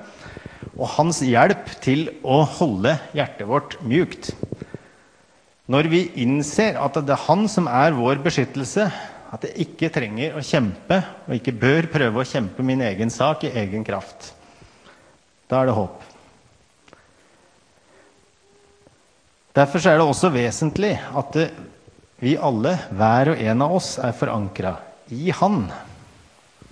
og 0.77 0.87
hans 0.95 1.19
hjelp 1.25 1.67
til 1.83 2.07
å 2.23 2.45
holde 2.55 2.95
hjertet 3.17 3.49
vårt 3.49 3.75
mjukt. 3.83 4.31
Når 5.67 5.89
vi 5.91 6.01
innser 6.23 6.77
at 6.79 6.95
det 7.03 7.11
er 7.11 7.25
Han 7.27 7.47
som 7.51 7.67
er 7.67 7.95
vår 7.95 8.21
beskyttelse, 8.23 8.87
at 9.27 9.43
jeg 9.43 9.67
ikke 9.67 9.89
trenger 9.91 10.37
å 10.39 10.43
kjempe, 10.45 11.01
og 11.27 11.35
ikke 11.35 11.55
bør 11.59 11.89
prøve 11.91 12.21
å 12.21 12.27
kjempe 12.27 12.63
min 12.63 12.83
egen 12.87 13.11
sak 13.11 13.43
i 13.43 13.51
egen 13.59 13.83
kraft, 13.87 14.31
da 15.51 15.59
er 15.59 15.67
det 15.67 15.75
håp. 15.75 16.05
Derfor 19.57 19.89
er 19.89 19.97
det 19.97 20.05
også 20.05 20.31
vesentlig 20.31 20.93
at 21.17 21.35
vi 22.21 22.35
alle, 22.37 22.75
hver 22.93 23.33
og 23.33 23.41
en 23.41 23.63
av 23.65 23.75
oss, 23.77 23.95
er 23.99 24.15
forankra 24.15 24.75
i 25.13 25.31
Han. 25.35 25.65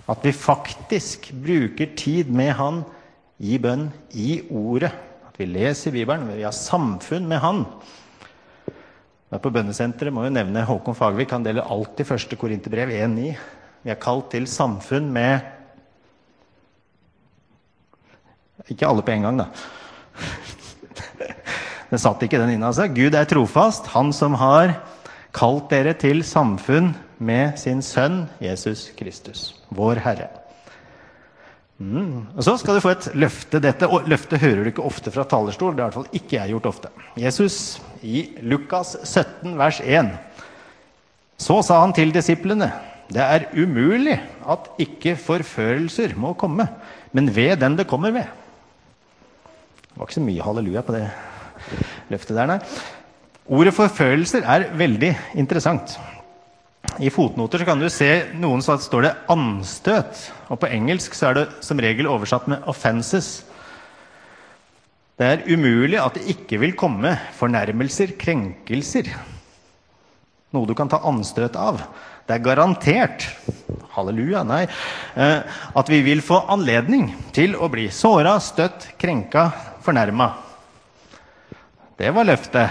At 0.06 0.24
vi 0.24 0.32
faktisk 0.32 1.32
bruker 1.34 1.92
tid 1.98 2.30
med 2.30 2.54
Han 2.58 2.80
i 3.42 3.58
bønn, 3.58 3.88
i 4.14 4.40
Ordet. 4.48 4.92
At 5.26 5.36
vi 5.40 5.48
leser 5.50 5.94
Bibelen, 5.94 6.30
vi 6.30 6.46
har 6.46 6.54
samfunn 6.54 7.26
med 7.28 7.42
Han. 7.42 7.64
Der 9.36 9.42
på 9.44 9.50
bønnesenteret 9.52 10.14
må 10.16 10.22
jo 10.24 10.32
nevne 10.32 10.62
Håkon 10.64 10.96
Fagervik. 10.96 11.34
Han 11.34 11.42
deler 11.44 11.66
alltid 11.68 12.08
første 12.08 12.38
Korinterbrev 12.40 12.88
1.9. 12.88 13.34
Vi 13.84 13.92
er 13.92 13.98
kalt 14.00 14.30
til 14.32 14.46
samfunn 14.48 15.10
med 15.12 15.44
Ikke 18.72 18.88
alle 18.88 19.04
på 19.04 19.12
en 19.12 19.26
gang, 19.28 19.42
da. 19.42 19.46
Det 21.90 22.00
satt 22.00 22.24
ikke 22.24 22.40
den 22.40 22.54
inne. 22.54 22.70
altså. 22.70 22.88
Gud 22.88 23.12
er 23.12 23.28
trofast, 23.28 23.92
Han 23.92 24.14
som 24.16 24.40
har 24.40 24.72
kalt 25.36 25.68
dere 25.68 25.92
til 26.00 26.24
samfunn 26.24 26.94
med 27.20 27.60
sin 27.60 27.84
sønn 27.84 28.24
Jesus 28.40 28.88
Kristus, 28.96 29.52
vår 29.68 30.00
Herre. 30.00 30.45
Mm. 31.78 32.24
Og 32.32 32.44
Så 32.44 32.56
skal 32.56 32.78
du 32.78 32.80
få 32.80 32.94
et 32.94 33.08
løfte. 33.14 33.60
Dette 33.60 33.88
og 33.88 34.08
løftet 34.08 34.40
hører 34.40 34.64
du 34.64 34.70
ikke 34.70 34.86
ofte 34.86 35.12
fra 35.12 35.26
talerstol. 35.28 35.74
Det 35.76 35.84
har 35.84 35.90
i 35.90 35.92
hvert 35.92 35.98
fall 36.00 36.20
ikke 36.20 36.38
jeg 36.38 36.54
gjort 36.54 36.70
ofte. 36.72 36.92
Jesus 37.20 37.58
i 38.02 38.30
Lukas 38.40 38.96
17, 39.04 39.56
vers 39.58 39.80
1. 39.84 40.10
Så 41.36 41.60
sa 41.66 41.82
han 41.82 41.92
til 41.96 42.14
disiplene.: 42.14 42.70
Det 43.12 43.22
er 43.22 43.50
umulig 43.54 44.16
at 44.48 44.70
ikke 44.78 45.16
forførelser 45.20 46.16
må 46.16 46.32
komme, 46.32 46.66
men 47.12 47.28
ved 47.36 47.60
den 47.60 47.76
det 47.76 47.86
kommer 47.86 48.10
ved. 48.10 48.24
Det 49.84 50.00
var 50.00 50.08
ikke 50.08 50.20
så 50.20 50.24
mye 50.24 50.42
halleluja 50.42 50.82
på 50.82 50.92
det 50.96 51.06
løftet 52.10 52.36
der, 52.36 52.46
nei. 52.46 52.58
Ordet 53.46 53.74
forførelser 53.74 54.42
er 54.42 54.70
veldig 54.76 55.12
interessant. 55.38 55.98
I 56.96 57.10
fotnoter 57.12 57.60
kan 57.68 57.80
du 57.80 57.90
se 57.92 58.08
noen 58.40 58.62
så 58.64 58.78
står 58.80 59.02
det 59.04 59.16
'anstøt'. 59.28 60.30
Og 60.48 60.60
på 60.60 60.70
engelsk 60.72 61.14
så 61.14 61.28
er 61.30 61.34
det 61.34 61.46
som 61.60 61.78
regel 61.78 62.06
oversatt 62.08 62.48
med 62.48 62.62
'offenses'. 62.64 63.44
Det 65.18 65.26
er 65.26 65.44
umulig 65.48 65.98
at 66.00 66.14
det 66.14 66.28
ikke 66.28 66.60
vil 66.60 66.72
komme 66.72 67.18
fornærmelser, 67.38 68.16
krenkelser. 68.18 69.08
Noe 70.52 70.66
du 70.66 70.74
kan 70.74 70.88
ta 70.88 71.00
anstøt 71.04 71.56
av. 71.56 71.80
Det 72.26 72.34
er 72.34 72.44
garantert 72.44 73.28
halleluja, 73.96 74.42
nei, 74.44 74.66
eh, 75.16 75.42
at 75.76 75.88
vi 75.88 76.02
vil 76.02 76.20
få 76.20 76.42
anledning 76.48 77.14
til 77.32 77.56
å 77.56 77.68
bli 77.68 77.88
såra, 77.88 78.40
støtt, 78.40 78.98
krenka, 78.98 79.52
fornærma. 79.80 80.34
Det 81.96 82.12
var 82.12 82.24
løftet. 82.24 82.70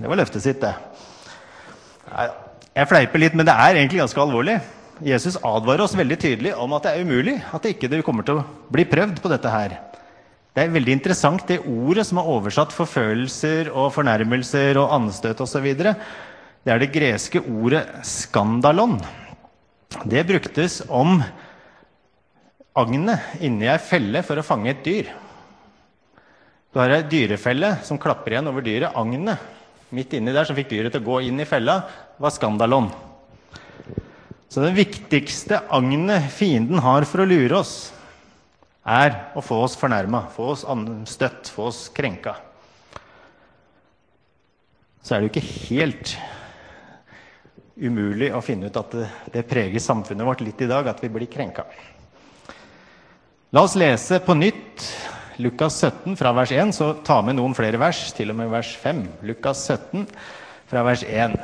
Det 0.00 0.08
var 0.08 0.16
løftet 0.16 0.42
sitt, 0.42 0.60
det. 0.60 0.74
Jeg 2.72 2.88
fleiper 2.88 3.20
litt, 3.20 3.34
men 3.36 3.44
det 3.44 3.52
er 3.52 3.76
egentlig 3.76 4.00
ganske 4.00 4.20
alvorlig. 4.22 4.56
Jesus 5.04 5.36
advarer 5.44 5.84
oss 5.84 5.96
veldig 5.98 6.16
tydelig 6.20 6.52
om 6.56 6.72
at 6.72 6.86
det 6.86 6.92
er 6.94 7.04
umulig 7.04 7.34
at 7.52 7.64
det 7.64 7.74
ikke 7.74 8.00
kommer 8.06 8.24
til 8.24 8.40
å 8.40 8.44
bli 8.72 8.86
prøvd 8.88 9.20
på 9.20 9.32
dette 9.32 9.52
her. 9.52 9.74
Det 10.52 10.64
er 10.64 10.72
veldig 10.72 10.94
interessant, 10.96 11.44
det 11.48 11.62
ordet 11.68 12.04
som 12.08 12.20
er 12.20 12.28
oversatt 12.28 12.72
forfølelser 12.76 13.70
og 13.72 13.92
fornærmelser 13.94 14.80
og 14.80 14.92
anstøt 14.98 15.40
osv. 15.44 15.68
Det 15.72 16.72
er 16.72 16.80
det 16.80 16.92
greske 16.92 17.40
ordet 17.40 17.86
'skandalon'. 18.04 19.00
Det 20.08 20.26
bruktes 20.26 20.82
om 20.88 21.22
agnet 22.76 23.40
inni 23.40 23.68
ei 23.68 23.78
felle 23.78 24.22
for 24.24 24.40
å 24.40 24.44
fange 24.46 24.70
et 24.70 24.84
dyr. 24.84 25.12
Du 26.72 26.80
har 26.80 26.88
ei 26.88 27.02
dyrefelle 27.04 27.84
som 27.84 27.98
klapper 28.00 28.32
igjen 28.32 28.48
over 28.48 28.64
dyret. 28.64 28.96
Agnet 28.96 29.38
midt 29.92 30.16
inni 30.16 30.34
der 30.34 30.48
som 30.48 30.56
fikk 30.56 30.70
dyret 30.72 30.94
til 30.94 31.02
å 31.02 31.08
gå 31.10 31.22
inn 31.28 31.40
i 31.42 31.48
fella, 31.48 31.82
var 32.20 32.34
skandalon. 32.34 32.90
Så 34.52 34.60
det 34.64 34.74
viktigste 34.76 35.62
agnet 35.72 36.28
fienden 36.34 36.82
har 36.84 37.06
for 37.08 37.24
å 37.24 37.28
lure 37.28 37.62
oss, 37.62 37.92
er 38.84 39.14
å 39.38 39.44
få 39.44 39.62
oss 39.64 39.78
fornærma, 39.78 40.26
få 40.34 40.50
oss 40.52 40.66
støtt, 41.08 41.48
få 41.54 41.70
oss 41.70 41.86
krenka. 41.94 42.34
Så 45.02 45.14
er 45.14 45.22
det 45.22 45.28
jo 45.28 45.32
ikke 45.32 45.54
helt 45.70 46.16
umulig 47.82 48.28
å 48.34 48.42
finne 48.44 48.68
ut 48.68 48.76
at 48.78 48.92
det, 48.94 49.08
det 49.34 49.46
preger 49.48 49.82
samfunnet 49.82 50.26
vårt 50.26 50.44
litt 50.44 50.60
i 50.62 50.68
dag, 50.70 50.86
at 50.86 51.00
vi 51.02 51.10
blir 51.10 51.30
krenka. 51.30 51.64
La 53.52 53.64
oss 53.64 53.74
lese 53.76 54.20
på 54.24 54.36
nytt 54.36 54.84
Lukas 55.40 55.78
17 55.80 56.16
fra 56.20 56.34
vers 56.36 56.52
1, 56.52 56.74
så 56.76 56.92
ta 57.06 57.20
med 57.24 57.38
noen 57.38 57.54
flere 57.56 57.80
vers, 57.80 58.04
til 58.16 58.32
og 58.32 58.38
med 58.40 58.50
vers 58.52 58.74
5. 58.82 59.02
Lukas 59.28 59.64
17 59.70 60.06
fra 60.68 60.84
vers 60.84 61.04
1. 61.08 61.36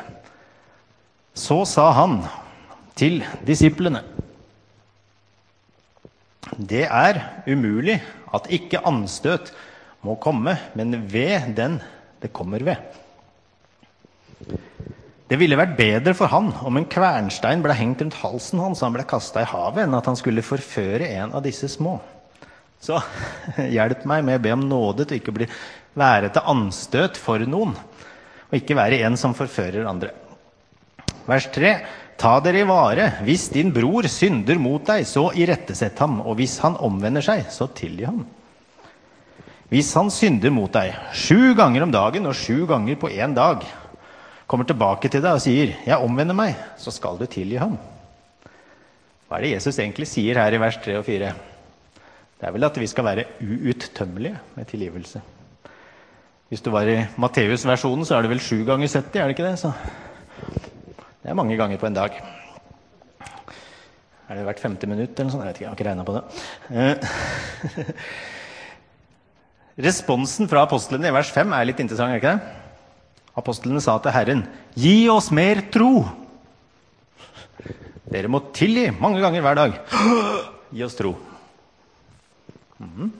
Så 1.38 1.62
sa 1.70 1.90
han 1.96 2.20
til 2.98 3.22
disiplene 3.46 4.02
det 6.58 6.86
er 6.88 7.20
umulig 7.46 7.98
at 8.34 8.48
ikke 8.50 8.80
anstøt 8.88 9.52
må 10.02 10.16
komme, 10.22 10.56
men 10.74 10.96
ved 11.10 11.52
den 11.54 11.78
det 12.22 12.32
kommer 12.34 12.64
ved. 12.64 12.76
Det 15.28 15.36
ville 15.36 15.58
vært 15.60 15.76
bedre 15.76 16.14
for 16.16 16.32
han 16.32 16.48
om 16.64 16.78
en 16.80 16.88
kvernstein 16.88 17.62
ble 17.62 17.76
hengt 17.76 18.00
rundt 18.02 18.16
halsen 18.22 18.62
hans 18.64 18.80
han 18.82 18.94
ble 18.96 19.04
kasta 19.06 19.44
i 19.44 19.50
havet, 19.50 19.84
enn 19.84 19.98
at 19.98 20.08
han 20.08 20.16
skulle 20.18 20.46
forføre 20.46 21.10
en 21.20 21.34
av 21.36 21.44
disse 21.44 21.68
små. 21.68 21.98
Så 22.80 23.00
hjelp 23.76 24.04
meg 24.08 24.24
med 24.26 24.38
å 24.38 24.44
be 24.44 24.54
om 24.54 24.64
nåde 24.68 25.06
til 25.08 25.20
ikke 25.20 25.34
å 25.34 25.48
være 25.98 26.30
til 26.32 26.50
anstøt 26.54 27.18
for 27.18 27.42
noen, 27.42 27.74
og 28.48 28.56
ikke 28.56 28.78
være 28.78 29.02
en 29.06 29.18
som 29.20 29.34
forfører 29.36 29.88
andre. 29.88 30.14
Vers 31.28 31.48
3. 31.52 31.72
Ta 32.18 32.38
dere 32.42 32.64
i 32.64 32.66
vare. 32.66 33.12
Hvis 33.22 33.46
din 33.54 33.70
bror 33.74 34.08
synder 34.10 34.58
mot 34.58 34.82
deg, 34.88 35.04
så 35.06 35.28
irettesett 35.38 36.00
ham. 36.02 36.16
Og 36.24 36.38
hvis 36.40 36.56
han 36.64 36.78
omvender 36.82 37.22
seg, 37.22 37.44
så 37.52 37.68
tilgi 37.70 38.08
ham. 38.08 38.24
Hvis 39.68 39.92
han 39.98 40.08
synder 40.10 40.50
mot 40.54 40.72
deg 40.72 40.96
sju 41.12 41.52
ganger 41.58 41.84
om 41.84 41.92
dagen 41.92 42.26
og 42.26 42.34
sju 42.34 42.64
ganger 42.66 42.96
på 42.98 43.10
én 43.12 43.36
dag, 43.36 43.66
kommer 44.48 44.64
tilbake 44.64 45.10
til 45.12 45.20
deg 45.20 45.36
og 45.36 45.44
sier 45.44 45.76
'Jeg 45.84 46.00
omvender 46.00 46.34
meg', 46.34 46.56
så 46.78 46.90
skal 46.90 47.18
du 47.18 47.26
tilgi 47.26 47.60
ham. 47.60 47.76
Hva 49.28 49.36
er 49.36 49.42
det 49.42 49.52
Jesus 49.52 49.78
egentlig 49.78 50.08
sier 50.08 50.40
her 50.40 50.54
i 50.54 50.58
vers 50.58 50.78
3 50.80 50.96
og 50.98 51.04
4? 51.04 51.34
Det 52.38 52.46
er 52.46 52.54
vel 52.54 52.68
at 52.68 52.78
vi 52.78 52.86
skal 52.86 53.04
være 53.04 53.24
uuttømmelige 53.42 54.38
med 54.54 54.68
tilgivelse. 54.70 55.20
Hvis 56.48 56.62
du 56.64 56.70
var 56.70 56.88
i 56.88 57.00
Matteus-versjonen, 57.20 58.06
så 58.06 58.16
er 58.16 58.24
det 58.24 58.30
vel 58.30 58.40
sju 58.40 58.62
ganger 58.64 58.88
70, 58.88 59.18
er 59.20 59.26
det 59.26 59.34
ikke 59.34 59.48
det? 59.48 59.58
Så 59.58 59.72
det 61.22 61.32
er 61.32 61.36
mange 61.36 61.56
ganger 61.58 61.80
på 61.80 61.88
en 61.90 61.98
dag. 61.98 62.14
Er 64.28 64.36
det 64.36 64.44
hvert 64.46 64.60
femte 64.62 64.86
minutt 64.86 65.18
eller 65.18 65.28
noe 65.28 65.34
sånt? 65.34 65.44
Jeg 65.44 65.48
vet 65.48 65.58
ikke, 65.58 65.64
jeg 65.64 65.70
har 65.70 65.76
ikke 65.76 65.88
regna 65.88 66.04
på 66.04 66.14
det. 66.14 66.22
Eh, 66.70 66.96
responsen 69.88 70.48
fra 70.48 70.62
apostlene 70.68 71.10
i 71.10 71.14
vers 71.16 71.32
5 71.34 71.52
er 71.56 71.68
litt 71.68 71.80
interessant. 71.82 72.12
er 72.12 72.22
ikke 72.22 72.36
det? 72.36 72.42
Apostlene 73.38 73.80
sa 73.82 73.98
til 74.02 74.14
Herren, 74.14 74.46
'Gi 74.76 75.08
oss 75.08 75.30
mer 75.30 75.66
tro'. 75.74 76.06
Dere 78.08 78.28
må 78.28 78.40
tilgi 78.54 78.90
mange 79.00 79.20
ganger 79.20 79.40
hver 79.44 79.54
dag. 79.54 79.80
Gi 80.72 80.84
oss 80.84 80.96
tro. 80.96 81.16
Mm. 82.78 83.12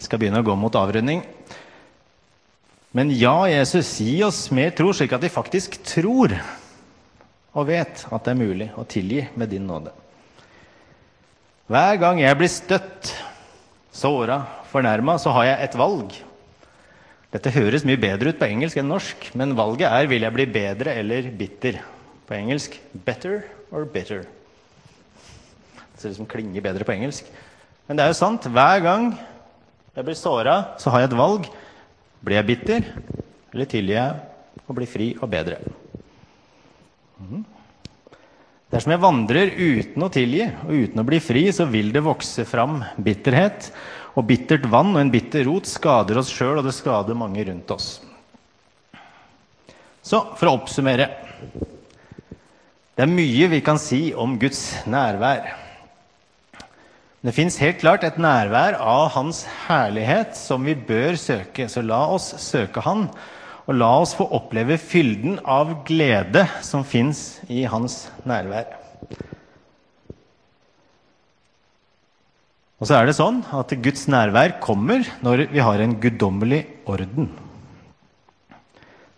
Skal 0.00 0.20
begynne 0.20 0.40
å 0.40 0.46
gå 0.46 0.56
mot 0.56 0.76
avrunding. 0.76 1.22
Men 2.96 3.12
ja, 3.14 3.44
Jesus, 3.50 3.92
gi 4.02 4.18
oss 4.26 4.48
mer 4.54 4.72
tro, 4.74 4.90
slik 4.96 5.12
at 5.14 5.22
vi 5.22 5.30
faktisk 5.32 5.78
tror 5.86 6.34
og 7.50 7.66
vet 7.66 8.04
at 8.06 8.24
det 8.26 8.32
er 8.32 8.38
mulig 8.38 8.68
å 8.78 8.86
tilgi 8.86 9.24
med 9.38 9.50
din 9.50 9.66
nåde. 9.66 9.92
Hver 11.70 12.00
gang 12.02 12.18
jeg 12.22 12.38
blir 12.38 12.50
støtt, 12.50 13.12
såra, 13.94 14.40
fornærma, 14.70 15.16
så 15.22 15.34
har 15.34 15.48
jeg 15.48 15.66
et 15.66 15.78
valg. 15.78 16.14
Dette 17.30 17.52
høres 17.54 17.86
mye 17.86 18.00
bedre 18.00 18.32
ut 18.32 18.40
på 18.40 18.48
engelsk 18.50 18.80
enn 18.80 18.90
norsk, 18.90 19.28
men 19.38 19.54
valget 19.58 19.90
er 19.90 20.10
vil 20.10 20.26
jeg 20.26 20.34
bli 20.34 20.46
bedre 20.50 20.96
eller 20.98 21.30
bitter. 21.30 21.78
På 22.26 22.34
engelsk 22.38 22.74
better 23.06 23.44
or 23.70 23.86
bitter. 23.86 24.26
Det 26.00 26.06
ser 26.06 26.14
ut 26.14 26.20
som 26.22 26.28
klinger 26.32 26.64
bedre 26.64 26.84
på 26.88 26.94
engelsk. 26.94 27.26
Men 27.84 27.98
det 27.98 28.06
er 28.06 28.14
jo 28.14 28.16
sant. 28.16 28.46
Hver 28.48 28.80
gang 28.80 29.10
jeg 29.92 30.06
blir 30.06 30.16
såra, 30.16 30.54
så 30.80 30.88
har 30.88 31.02
jeg 31.02 31.10
et 31.10 31.16
valg. 31.18 31.48
Blir 32.24 32.38
jeg 32.38 32.48
bitter, 32.48 32.88
eller 33.52 33.68
tilgir 33.68 33.98
jeg 33.98 34.62
og 34.64 34.78
blir 34.78 34.88
fri 34.88 35.10
og 35.20 35.28
bedre? 35.28 35.60
Mm. 37.20 37.44
Dersom 38.72 38.96
jeg 38.96 39.04
vandrer 39.04 39.52
uten 39.60 40.08
å 40.08 40.10
tilgi 40.16 40.48
og 40.48 40.72
uten 40.72 41.04
å 41.04 41.06
bli 41.12 41.20
fri, 41.20 41.44
så 41.52 41.68
vil 41.68 41.92
det 41.92 42.06
vokse 42.08 42.48
fram 42.48 42.80
bitterhet 42.96 43.68
og 44.16 44.24
bittert 44.32 44.64
vann 44.72 44.94
og 44.94 45.04
en 45.04 45.12
bitter 45.12 45.44
rot 45.52 45.68
skader 45.68 46.24
oss 46.24 46.32
sjøl, 46.32 46.62
og 46.62 46.64
det 46.64 46.78
skader 46.80 47.18
mange 47.18 47.44
rundt 47.44 47.76
oss. 47.76 47.98
Så 50.00 50.24
for 50.32 50.48
å 50.48 50.56
oppsummere 50.62 51.12
Det 52.96 53.04
er 53.04 53.18
mye 53.20 53.52
vi 53.52 53.60
kan 53.64 53.76
si 53.80 54.14
om 54.16 54.40
Guds 54.40 54.86
nærvær. 54.88 55.59
Det 57.20 57.34
fins 57.36 57.58
helt 57.60 57.82
klart 57.82 58.04
et 58.06 58.16
nærvær 58.16 58.78
av 58.80 59.10
Hans 59.12 59.42
herlighet 59.66 60.32
som 60.38 60.64
vi 60.64 60.72
bør 60.72 61.18
søke. 61.20 61.66
Så 61.68 61.82
la 61.84 62.00
oss 62.14 62.30
søke 62.40 62.80
Han, 62.86 63.10
og 63.68 63.76
la 63.76 63.90
oss 64.00 64.14
få 64.16 64.24
oppleve 64.38 64.78
fylden 64.80 65.36
av 65.44 65.82
glede 65.84 66.46
som 66.64 66.80
fins 66.80 67.42
i 67.52 67.66
Hans 67.68 68.06
nærvær. 68.24 68.72
Og 72.80 72.88
så 72.88 72.96
er 72.96 73.10
det 73.10 73.18
sånn 73.18 73.42
at 73.52 73.76
Guds 73.84 74.06
nærvær 74.08 74.56
kommer 74.64 75.04
når 75.20 75.44
vi 75.52 75.60
har 75.60 75.84
en 75.84 75.98
guddommelig 76.00 76.62
orden. 76.88 77.28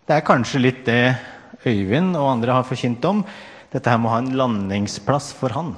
Det 0.03 0.17
er 0.17 0.27
kanskje 0.27 0.59
litt 0.59 0.83
det 0.89 1.15
Øyvind 1.63 2.17
og 2.19 2.27
andre 2.27 2.59
har 2.59 2.67
forkynt 2.67 3.05
om. 3.07 3.23
Dette 3.71 3.87
her 3.87 4.01
må 4.03 4.11
ha 4.11 4.19
en 4.19 4.33
landingsplass 4.35 5.31
for 5.39 5.55
han. 5.55 5.71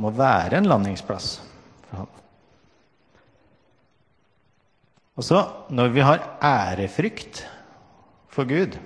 Må 0.00 0.12
være 0.16 0.60
en 0.60 0.68
landingsplass 0.70 1.34
for 1.88 2.02
ham. 2.02 2.12
Og 5.12 5.26
så, 5.26 5.42
når 5.68 5.92
vi 5.92 6.04
har 6.04 6.22
ærefrykt 6.40 7.42
for 8.32 8.48
Gud, 8.48 8.78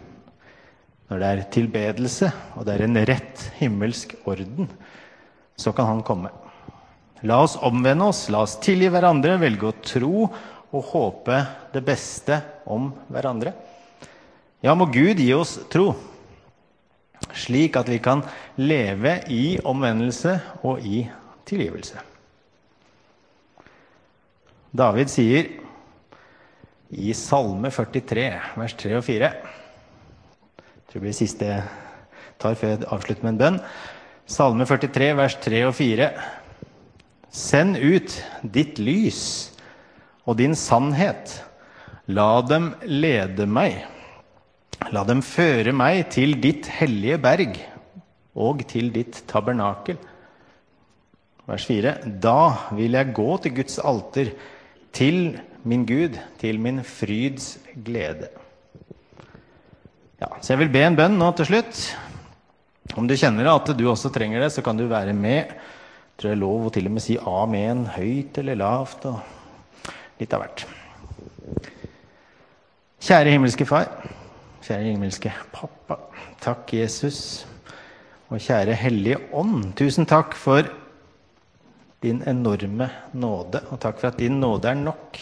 når 1.07 1.23
det 1.23 1.29
er 1.29 1.45
tilbedelse, 1.55 2.33
og 2.59 2.67
det 2.67 2.75
er 2.75 2.87
en 2.89 2.99
rett 3.07 3.45
himmelsk 3.61 4.17
orden, 4.27 4.67
så 5.57 5.71
kan 5.73 5.87
han 5.87 6.03
komme. 6.07 6.33
La 7.27 7.39
oss 7.45 7.55
omvende 7.65 8.11
oss, 8.11 8.27
la 8.29 8.43
oss 8.43 8.59
tilgi 8.63 8.91
hverandre, 8.93 9.39
velge 9.41 9.71
å 9.71 9.77
tro 9.87 10.27
og 10.27 10.91
håpe 10.91 11.39
det 11.73 11.83
beste 11.87 12.41
om 12.67 12.91
hverandre. 13.07 13.55
Ja, 14.65 14.75
må 14.75 14.89
Gud 14.91 15.23
gi 15.23 15.31
oss 15.37 15.55
tro, 15.71 15.93
slik 17.35 17.77
at 17.79 17.89
vi 17.91 17.99
kan 18.03 18.23
leve 18.61 19.19
i 19.33 19.59
omvendelse 19.65 20.37
og 20.63 20.85
i 20.87 21.07
tilgivelse. 21.49 22.03
David 24.77 25.11
sier 25.11 25.49
i 26.91 27.13
Salme 27.17 27.71
43, 27.73 28.27
vers 28.61 28.75
3 28.79 28.97
og 28.99 29.05
4 29.07 29.31
Jeg 29.31 30.87
tror 30.87 31.01
det 31.01 31.03
blir 31.03 31.17
siste 31.17 31.49
jeg 31.49 31.65
tar 32.39 32.57
før 32.59 32.75
jeg 32.75 32.89
avslutter 32.93 33.25
med 33.25 33.33
en 33.35 33.41
bønn. 33.41 33.59
Salme 34.29 34.67
43, 34.69 35.09
vers 35.19 35.37
3 35.43 35.63
og 35.67 35.75
4. 35.79 36.11
Send 37.33 37.79
ut 37.81 38.17
ditt 38.43 38.79
lys 38.83 39.23
og 40.27 40.39
din 40.41 40.55
sannhet. 40.59 41.41
La 42.07 42.41
dem 42.47 42.73
lede 42.87 43.49
meg. 43.51 43.83
La 44.93 45.03
dem 45.09 45.23
føre 45.25 45.73
meg 45.75 46.05
til 46.13 46.37
ditt 46.43 46.69
hellige 46.79 47.17
berg 47.23 47.57
og 48.37 48.61
til 48.69 48.91
ditt 48.93 49.23
tabernakel. 49.31 49.97
Vers 51.47 51.65
4. 51.69 51.95
Da 52.23 52.71
vil 52.77 52.99
jeg 52.99 53.15
gå 53.17 53.29
til 53.43 53.55
Guds 53.57 53.79
alter, 53.81 54.33
til 54.93 55.39
min 55.67 55.87
Gud, 55.89 56.19
til 56.39 56.61
min 56.63 56.83
fryds 56.85 57.57
glede. 57.87 58.29
Ja, 60.21 60.29
så 60.41 60.53
jeg 60.53 60.65
vil 60.65 60.75
be 60.75 60.85
en 60.87 60.99
bønn 60.99 61.17
nå 61.21 61.31
til 61.37 61.49
slutt. 61.51 61.81
Om 62.97 63.09
du 63.09 63.17
kjenner 63.19 63.49
at 63.53 63.73
du 63.77 63.87
også 63.91 64.13
trenger 64.15 64.45
det, 64.45 64.53
så 64.55 64.65
kan 64.65 64.79
du 64.79 64.87
være 64.91 65.17
med. 65.17 65.51
Jeg 65.51 66.21
tror 66.21 66.31
det 66.31 66.37
er 66.37 66.45
lov 66.45 66.69
å 66.69 66.73
til 66.73 66.89
og 66.89 66.95
med 66.97 67.05
si 67.05 67.17
amen 67.21 67.85
høyt 67.97 68.39
eller 68.41 68.61
lavt. 68.61 69.09
og 69.09 70.21
Litt 70.21 70.33
av 70.33 70.45
hvert. 70.45 70.63
Kjære 73.07 73.35
himmelske 73.35 73.67
Far. 73.69 73.91
Kjære 74.67 74.97
himmelske 74.97 75.31
Pappa. 75.55 75.95
Takk, 76.43 76.73
Jesus. 76.75 77.47
Og 78.27 78.41
kjære 78.43 78.75
Hellige 78.75 79.21
Ånd. 79.31 79.69
Tusen 79.79 80.09
takk 80.11 80.33
for 80.35 80.67
din 82.03 82.19
enorme 82.27 82.89
nåde, 83.15 83.61
og 83.71 83.79
takk 83.85 84.01
for 84.01 84.11
at 84.11 84.19
din 84.19 84.41
nåde 84.43 84.73
er 84.73 84.81
nok. 84.81 85.21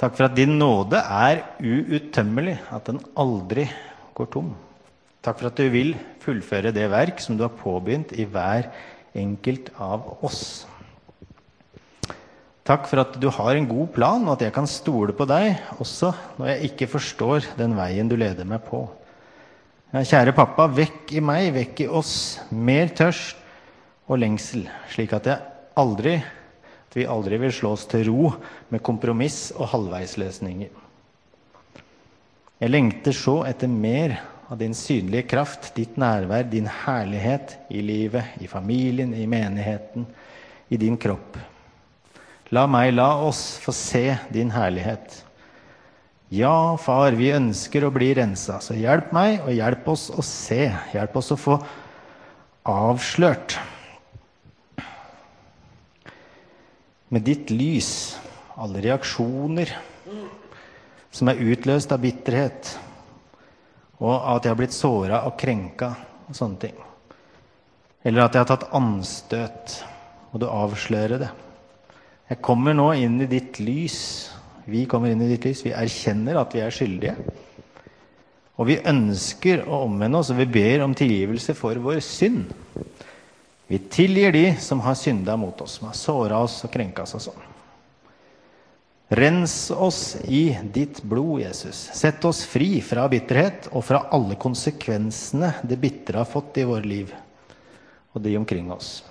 Takk 0.00 0.16
for 0.16 0.30
at 0.30 0.36
din 0.38 0.56
nåde 0.56 0.96
er 0.96 1.42
uuttømmelig, 1.60 2.56
at 2.72 2.88
den 2.88 3.02
aldri 3.20 3.66
går 4.16 4.30
tom. 4.32 4.48
Takk 5.20 5.42
for 5.42 5.50
at 5.50 5.60
du 5.60 5.68
vil 5.76 5.92
fullføre 6.24 6.72
det 6.72 6.88
verk 6.88 7.20
som 7.20 7.36
du 7.36 7.44
har 7.44 7.52
påbegynt 7.52 8.16
i 8.16 8.24
hver 8.24 8.70
enkelt 9.12 9.68
av 9.76 10.24
oss. 10.24 10.64
Takk 12.66 12.88
for 12.90 12.98
at 12.98 13.14
du 13.22 13.28
har 13.30 13.54
en 13.54 13.68
god 13.68 13.92
plan, 13.94 14.24
og 14.26 14.34
at 14.34 14.48
jeg 14.48 14.54
kan 14.56 14.66
stole 14.66 15.14
på 15.14 15.26
deg 15.30 15.54
også 15.78 16.10
når 16.34 16.48
jeg 16.50 16.70
ikke 16.72 16.88
forstår 16.96 17.52
den 17.58 17.76
veien 17.78 18.10
du 18.10 18.16
leder 18.18 18.48
meg 18.48 18.64
på. 18.66 18.82
Ja, 19.94 20.02
kjære 20.02 20.34
pappa, 20.34 20.66
vekk 20.74 21.14
i 21.14 21.22
meg, 21.22 21.52
vekk 21.54 21.84
i 21.84 21.86
oss, 21.86 22.40
mer 22.50 22.90
tørst 22.90 23.38
og 24.10 24.18
lengsel, 24.18 24.66
slik 24.90 25.14
at, 25.14 25.30
aldri, 25.78 26.18
at 26.18 26.98
vi 26.98 27.06
aldri 27.06 27.38
vil 27.44 27.54
slå 27.54 27.72
oss 27.76 27.86
til 27.90 28.08
ro 28.10 28.32
med 28.74 28.82
kompromiss 28.82 29.52
og 29.54 29.70
halvveisløsninger. 29.70 30.74
Jeg 32.56 32.72
lengter 32.72 33.14
så 33.14 33.42
etter 33.46 33.70
mer 33.70 34.18
av 34.50 34.58
din 34.58 34.74
synlige 34.74 35.28
kraft, 35.30 35.70
ditt 35.78 35.98
nærvær, 36.00 36.48
din 36.50 36.66
herlighet 36.84 37.58
i 37.70 37.82
livet, 37.84 38.34
i 38.42 38.50
familien, 38.50 39.14
i 39.14 39.26
menigheten, 39.30 40.06
i 40.66 40.78
din 40.80 40.98
kropp. 40.98 41.38
La 42.54 42.66
meg, 42.70 42.92
la 42.94 43.08
oss 43.26 43.56
få 43.58 43.72
se 43.74 44.04
din 44.30 44.52
herlighet. 44.54 45.22
Ja, 46.30 46.76
far, 46.78 47.14
vi 47.18 47.32
ønsker 47.34 47.86
å 47.86 47.92
bli 47.94 48.12
rensa, 48.18 48.60
så 48.62 48.74
hjelp 48.74 49.12
meg, 49.14 49.40
og 49.42 49.54
hjelp 49.54 49.88
oss 49.90 50.08
å 50.10 50.22
se. 50.26 50.68
Hjelp 50.94 51.18
oss 51.18 51.32
å 51.34 51.38
få 51.38 51.58
avslørt 52.66 53.58
med 57.14 57.22
ditt 57.22 57.52
lys 57.54 57.90
alle 58.58 58.82
reaksjoner 58.82 59.70
som 61.14 61.30
er 61.30 61.38
utløst 61.40 61.92
av 61.94 62.02
bitterhet, 62.02 62.72
og 64.02 64.16
at 64.18 64.44
jeg 64.44 64.52
har 64.52 64.58
blitt 64.58 64.76
såra 64.76 65.22
og 65.28 65.38
krenka 65.40 65.92
og 66.26 66.36
sånne 66.36 66.62
ting. 66.66 66.76
Eller 68.06 68.26
at 68.26 68.34
jeg 68.34 68.44
har 68.44 68.50
tatt 68.50 68.70
anstøt. 68.76 69.82
og 70.32 70.40
du 70.42 70.46
avslører 70.50 71.18
det? 71.22 71.30
Jeg 72.26 72.42
kommer 72.42 72.74
nå 72.74 72.88
inn 72.98 73.20
i 73.22 73.28
ditt 73.30 73.60
lys. 73.62 73.98
Vi 74.66 74.82
kommer 74.90 75.12
inn 75.12 75.22
i 75.22 75.30
ditt 75.30 75.46
lys. 75.46 75.62
Vi 75.66 75.74
erkjenner 75.74 76.40
at 76.40 76.54
vi 76.56 76.62
er 76.64 76.74
skyldige. 76.74 77.14
Og 78.56 78.70
vi 78.70 78.80
ønsker 78.88 79.66
å 79.68 79.84
omvende 79.84 80.18
oss, 80.18 80.32
og 80.32 80.40
vi 80.40 80.48
ber 80.48 80.82
om 80.82 80.94
tilgivelse 80.96 81.54
for 81.54 81.78
vår 81.84 82.00
synd. 82.02 82.48
Vi 83.66 83.78
tilgir 83.92 84.32
de 84.34 84.46
som 84.62 84.80
har 84.82 84.96
synda 84.98 85.36
mot 85.38 85.60
oss, 85.60 85.78
som 85.78 85.90
har 85.90 85.98
såra 85.98 86.40
oss 86.42 86.60
og 86.64 86.72
krenka 86.72 87.04
oss 87.04 87.16
og 87.18 87.24
sånn. 87.28 87.44
Rens 89.08 89.70
oss 89.70 90.16
i 90.26 90.56
ditt 90.74 90.98
blod, 91.06 91.44
Jesus. 91.44 91.84
Sett 91.94 92.24
oss 92.26 92.42
fri 92.48 92.80
fra 92.82 93.04
bitterhet 93.10 93.68
og 93.70 93.84
fra 93.86 94.08
alle 94.14 94.34
konsekvensene 94.34 95.52
det 95.62 95.78
bitre 95.78 96.24
har 96.24 96.30
fått 96.30 96.58
i 96.58 96.66
våre 96.66 96.86
liv 96.86 97.12
og 98.16 98.24
de 98.24 98.32
omkring 98.38 98.72
oss. 98.74 99.04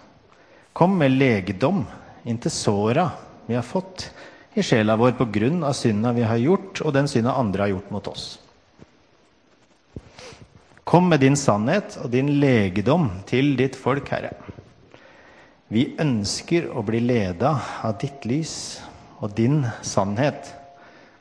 Kom 0.76 0.98
med 1.00 1.16
legedom 1.16 1.86
inntil 2.26 2.52
såra 2.52 3.12
vi 3.46 3.56
har 3.56 3.64
fått 3.64 4.10
i 4.54 4.64
sjela 4.64 4.96
vår 4.96 5.12
på 5.20 5.26
grunn 5.26 5.64
av 5.64 5.74
synda 5.74 6.14
vi 6.16 6.24
har 6.24 6.40
gjort, 6.40 6.82
og 6.82 6.94
den 6.96 7.08
synda 7.12 7.36
andre 7.36 7.66
har 7.66 7.74
gjort 7.76 7.90
mot 7.92 8.08
oss. 8.08 8.26
Kom 10.84 11.10
med 11.10 11.20
din 11.20 11.36
sannhet 11.36 11.98
og 12.02 12.10
din 12.14 12.30
legedom 12.40 13.10
til 13.28 13.56
ditt 13.60 13.76
folk, 13.76 14.10
Herre. 14.14 14.32
Vi 15.68 15.90
ønsker 16.00 16.70
å 16.72 16.84
bli 16.86 17.02
leda 17.04 17.56
av 17.84 17.98
ditt 18.02 18.26
lys 18.30 18.56
og 19.20 19.34
din 19.36 19.64
sannhet, 19.84 20.54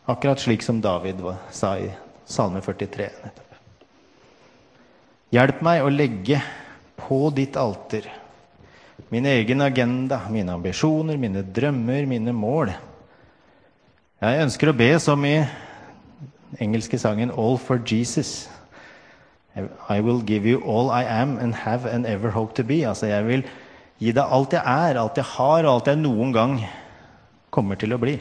akkurat 0.06 0.40
slik 0.40 0.62
som 0.62 0.82
David 0.84 1.22
sa 1.50 1.74
i 1.80 1.88
Salme 2.24 2.60
43. 2.62 3.08
nettopp. 3.24 3.56
Hjelp 5.34 5.64
meg 5.66 5.82
å 5.82 5.90
legge 5.90 6.38
på 7.00 7.24
ditt 7.34 7.56
alter 7.58 8.06
min 9.10 9.26
egen 9.26 9.60
agenda, 9.60 10.20
mine 10.30 10.52
ambisjoner, 10.52 11.16
mine 11.16 11.42
drømmer, 11.42 12.06
mine 12.06 12.32
mål. 12.32 12.72
Jeg 14.22 14.42
ønsker 14.46 14.70
å 14.70 14.76
be 14.76 14.90
som 15.02 15.24
i 15.26 15.36
den 15.42 16.60
engelske 16.68 16.98
sangen 16.98 17.30
'All 17.30 17.58
for 17.58 17.78
Jesus'. 17.78 18.48
I 19.88 20.00
will 20.00 20.20
give 20.20 20.46
you 20.46 20.62
all 20.66 20.90
I 20.90 21.04
am 21.04 21.38
and 21.38 21.54
have 21.54 21.86
and 21.86 22.06
ever 22.06 22.30
hope 22.30 22.54
to 22.54 22.64
be. 22.64 22.82
Altså, 22.82 23.06
jeg 23.06 23.26
vil 23.26 23.44
gi 23.98 24.12
deg 24.12 24.24
alt 24.24 24.52
jeg 24.52 24.62
er, 24.66 24.98
alt 24.98 25.16
jeg 25.16 25.24
har, 25.24 25.64
og 25.64 25.74
alt 25.74 25.86
jeg 25.86 25.96
noen 25.96 26.32
gang 26.32 26.56
kommer 27.50 27.78
til 27.78 27.94
å 27.94 28.00
bli. 28.02 28.18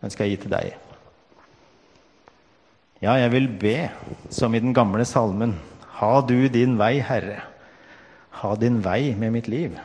Den 0.00 0.10
skal 0.10 0.26
jeg 0.26 0.38
gi 0.38 0.42
til 0.44 0.54
deg. 0.54 0.74
Ja, 3.00 3.16
jeg 3.16 3.32
vil 3.32 3.48
be 3.48 3.76
som 4.32 4.54
i 4.54 4.60
den 4.60 4.72
gamle 4.76 5.04
salmen. 5.04 5.54
Ha 6.00 6.20
du 6.24 6.48
din 6.48 6.78
vei, 6.80 6.98
Herre. 7.04 7.49
Ha 8.40 8.54
din 8.56 8.80
vei 8.80 9.14
med 9.18 9.34
mitt 9.34 9.48
liv. 9.52 9.76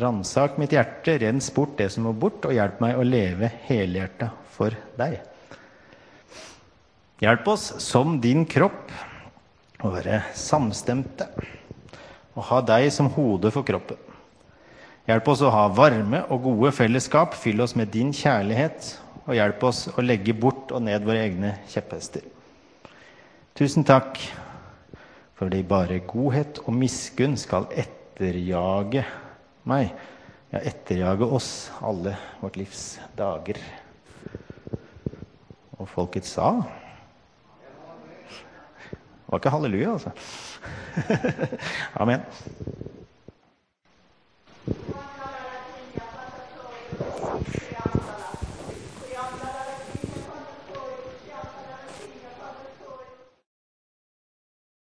Ransak 0.00 0.58
mitt 0.58 0.74
hjerte, 0.74 1.16
rens 1.22 1.48
bort 1.54 1.76
det 1.78 1.88
som 1.94 2.04
må 2.08 2.12
bort, 2.12 2.44
og 2.44 2.52
hjelp 2.56 2.80
meg 2.82 2.98
å 2.98 3.06
leve 3.06 3.50
helhjerta 3.68 4.32
for 4.56 4.74
deg. 4.98 5.20
Hjelp 7.22 7.48
oss 7.48 7.68
som 7.80 8.18
din 8.20 8.42
kropp 8.44 8.90
å 9.84 9.92
være 9.94 10.24
samstemte 10.36 11.28
og 12.34 12.42
ha 12.48 12.60
deg 12.66 12.88
som 12.92 13.08
hode 13.14 13.52
for 13.54 13.66
kroppen. 13.66 13.98
Hjelp 15.06 15.28
oss 15.30 15.42
å 15.44 15.52
ha 15.52 15.66
varme 15.72 16.24
og 16.32 16.46
gode 16.48 16.72
fellesskap. 16.74 17.36
Fyll 17.36 17.60
oss 17.62 17.76
med 17.78 17.92
din 17.94 18.10
kjærlighet, 18.16 18.94
og 19.24 19.36
hjelp 19.36 19.62
oss 19.68 19.86
å 19.94 20.04
legge 20.04 20.34
bort 20.36 20.72
og 20.74 20.82
ned 20.84 21.04
våre 21.06 21.22
egne 21.28 21.54
kjepphester. 21.70 22.24
Tusen 23.54 23.86
takk 23.86 24.18
fordi 25.38 25.62
bare 25.66 26.00
godhet 26.06 26.60
og 26.64 26.74
miskunn 26.78 27.36
skal 27.40 27.66
etterjage 27.74 29.04
meg. 29.68 29.94
Ja, 30.52 30.60
etterjage 30.62 31.26
oss 31.26 31.50
alle 31.82 32.14
vårt 32.40 32.58
livs 32.60 33.00
dager. 33.18 33.58
Og 35.74 35.88
folket 35.90 36.26
sa 36.28 36.62
Det 38.94 39.32
var 39.32 39.40
ikke 39.40 39.50
halleluja, 39.50 39.96
altså. 39.96 40.10
Amen. 42.02 42.22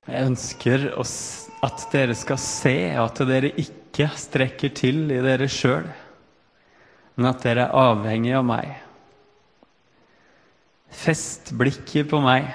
Jeg 0.10 0.26
ønsker 0.26 0.86
at 0.97 1.82
dere 1.93 2.16
skal 2.18 2.39
se 2.41 2.78
at 2.97 3.20
dere 3.30 3.51
ikke 3.62 4.07
strekker 4.18 4.72
til 4.74 5.03
i 5.14 5.20
dere 5.22 5.45
sjøl, 5.51 5.86
men 7.14 7.28
at 7.30 7.43
dere 7.45 7.68
er 7.68 7.76
avhengig 7.78 8.34
av 8.39 8.47
meg. 8.47 8.72
Fest 10.89 11.53
blikket 11.60 12.10
på 12.10 12.24
meg, 12.24 12.49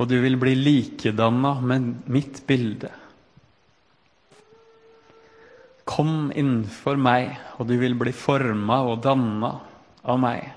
og 0.00 0.08
du 0.08 0.16
vil 0.24 0.38
bli 0.40 0.54
likedanna 0.56 1.58
med 1.60 2.08
mitt 2.08 2.40
bilde. 2.48 2.88
Kom 5.84 6.30
innenfor 6.32 6.96
meg, 6.96 7.34
og 7.58 7.68
du 7.68 7.76
vil 7.82 7.98
bli 8.00 8.14
forma 8.16 8.80
og 8.88 9.02
danna 9.04 9.52
av 10.00 10.22
meg. 10.22 10.48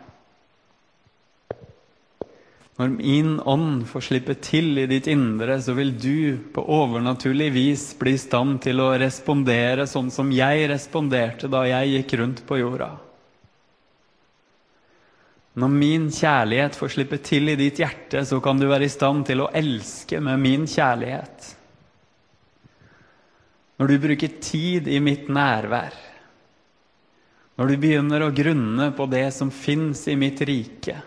Når 2.77 2.91
min 2.93 3.39
ånd 3.41 3.87
får 3.89 4.03
slippe 4.05 4.35
til 4.37 4.77
i 4.77 4.85
ditt 4.89 5.07
indre, 5.09 5.55
så 5.61 5.73
vil 5.73 5.95
du 5.97 6.37
på 6.53 6.61
overnaturlig 6.61 7.49
vis 7.55 7.87
bli 7.97 8.13
i 8.13 8.21
stand 8.21 8.59
til 8.67 8.83
å 8.83 8.91
respondere 9.01 9.87
sånn 9.89 10.11
som 10.13 10.29
jeg 10.29 10.67
responderte 10.69 11.49
da 11.49 11.63
jeg 11.65 11.95
gikk 11.95 12.13
rundt 12.21 12.43
på 12.45 12.59
jorda. 12.61 12.91
Når 15.57 15.73
min 15.73 16.05
kjærlighet 16.13 16.77
får 16.77 16.93
slippe 16.93 17.17
til 17.25 17.49
i 17.49 17.57
ditt 17.57 17.81
hjerte, 17.81 18.21
så 18.21 18.37
kan 18.45 18.61
du 18.61 18.67
være 18.69 18.85
i 18.85 18.93
stand 18.93 19.25
til 19.25 19.41
å 19.41 19.49
elske 19.49 20.21
med 20.21 20.37
min 20.43 20.69
kjærlighet. 20.69 21.49
Når 23.81 23.89
du 23.89 23.97
bruker 24.05 24.37
tid 24.37 24.85
i 24.85 25.01
mitt 25.01 25.25
nærvær, 25.33 25.97
når 27.57 27.73
du 27.73 27.81
begynner 27.81 28.21
å 28.21 28.33
grunne 28.37 28.91
på 28.93 29.09
det 29.09 29.31
som 29.33 29.49
fins 29.49 30.03
i 30.13 30.13
mitt 30.19 30.45
rike, 30.45 31.01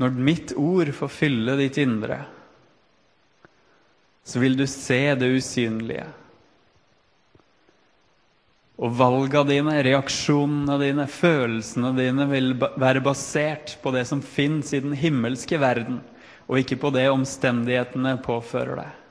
når 0.00 0.16
mitt 0.20 0.52
ord 0.60 0.90
får 0.92 1.12
fylle 1.12 1.56
ditt 1.60 1.78
indre, 1.80 2.20
så 4.26 4.42
vil 4.42 4.56
du 4.58 4.66
se 4.68 5.00
det 5.16 5.28
usynlige. 5.38 6.08
Og 8.76 8.92
valga 8.98 9.40
dine, 9.48 9.78
reaksjonene 9.86 10.76
dine, 10.82 11.06
følelsene 11.08 11.94
dine 11.96 12.26
vil 12.28 12.52
være 12.58 13.00
basert 13.04 13.78
på 13.80 13.92
det 13.94 14.04
som 14.10 14.20
fins 14.20 14.74
i 14.76 14.82
den 14.84 14.92
himmelske 14.98 15.56
verden, 15.62 16.02
og 16.46 16.60
ikke 16.60 16.78
på 16.82 16.92
det 16.92 17.06
omstendighetene 17.08 18.18
påfører 18.26 18.82
deg. 18.82 19.05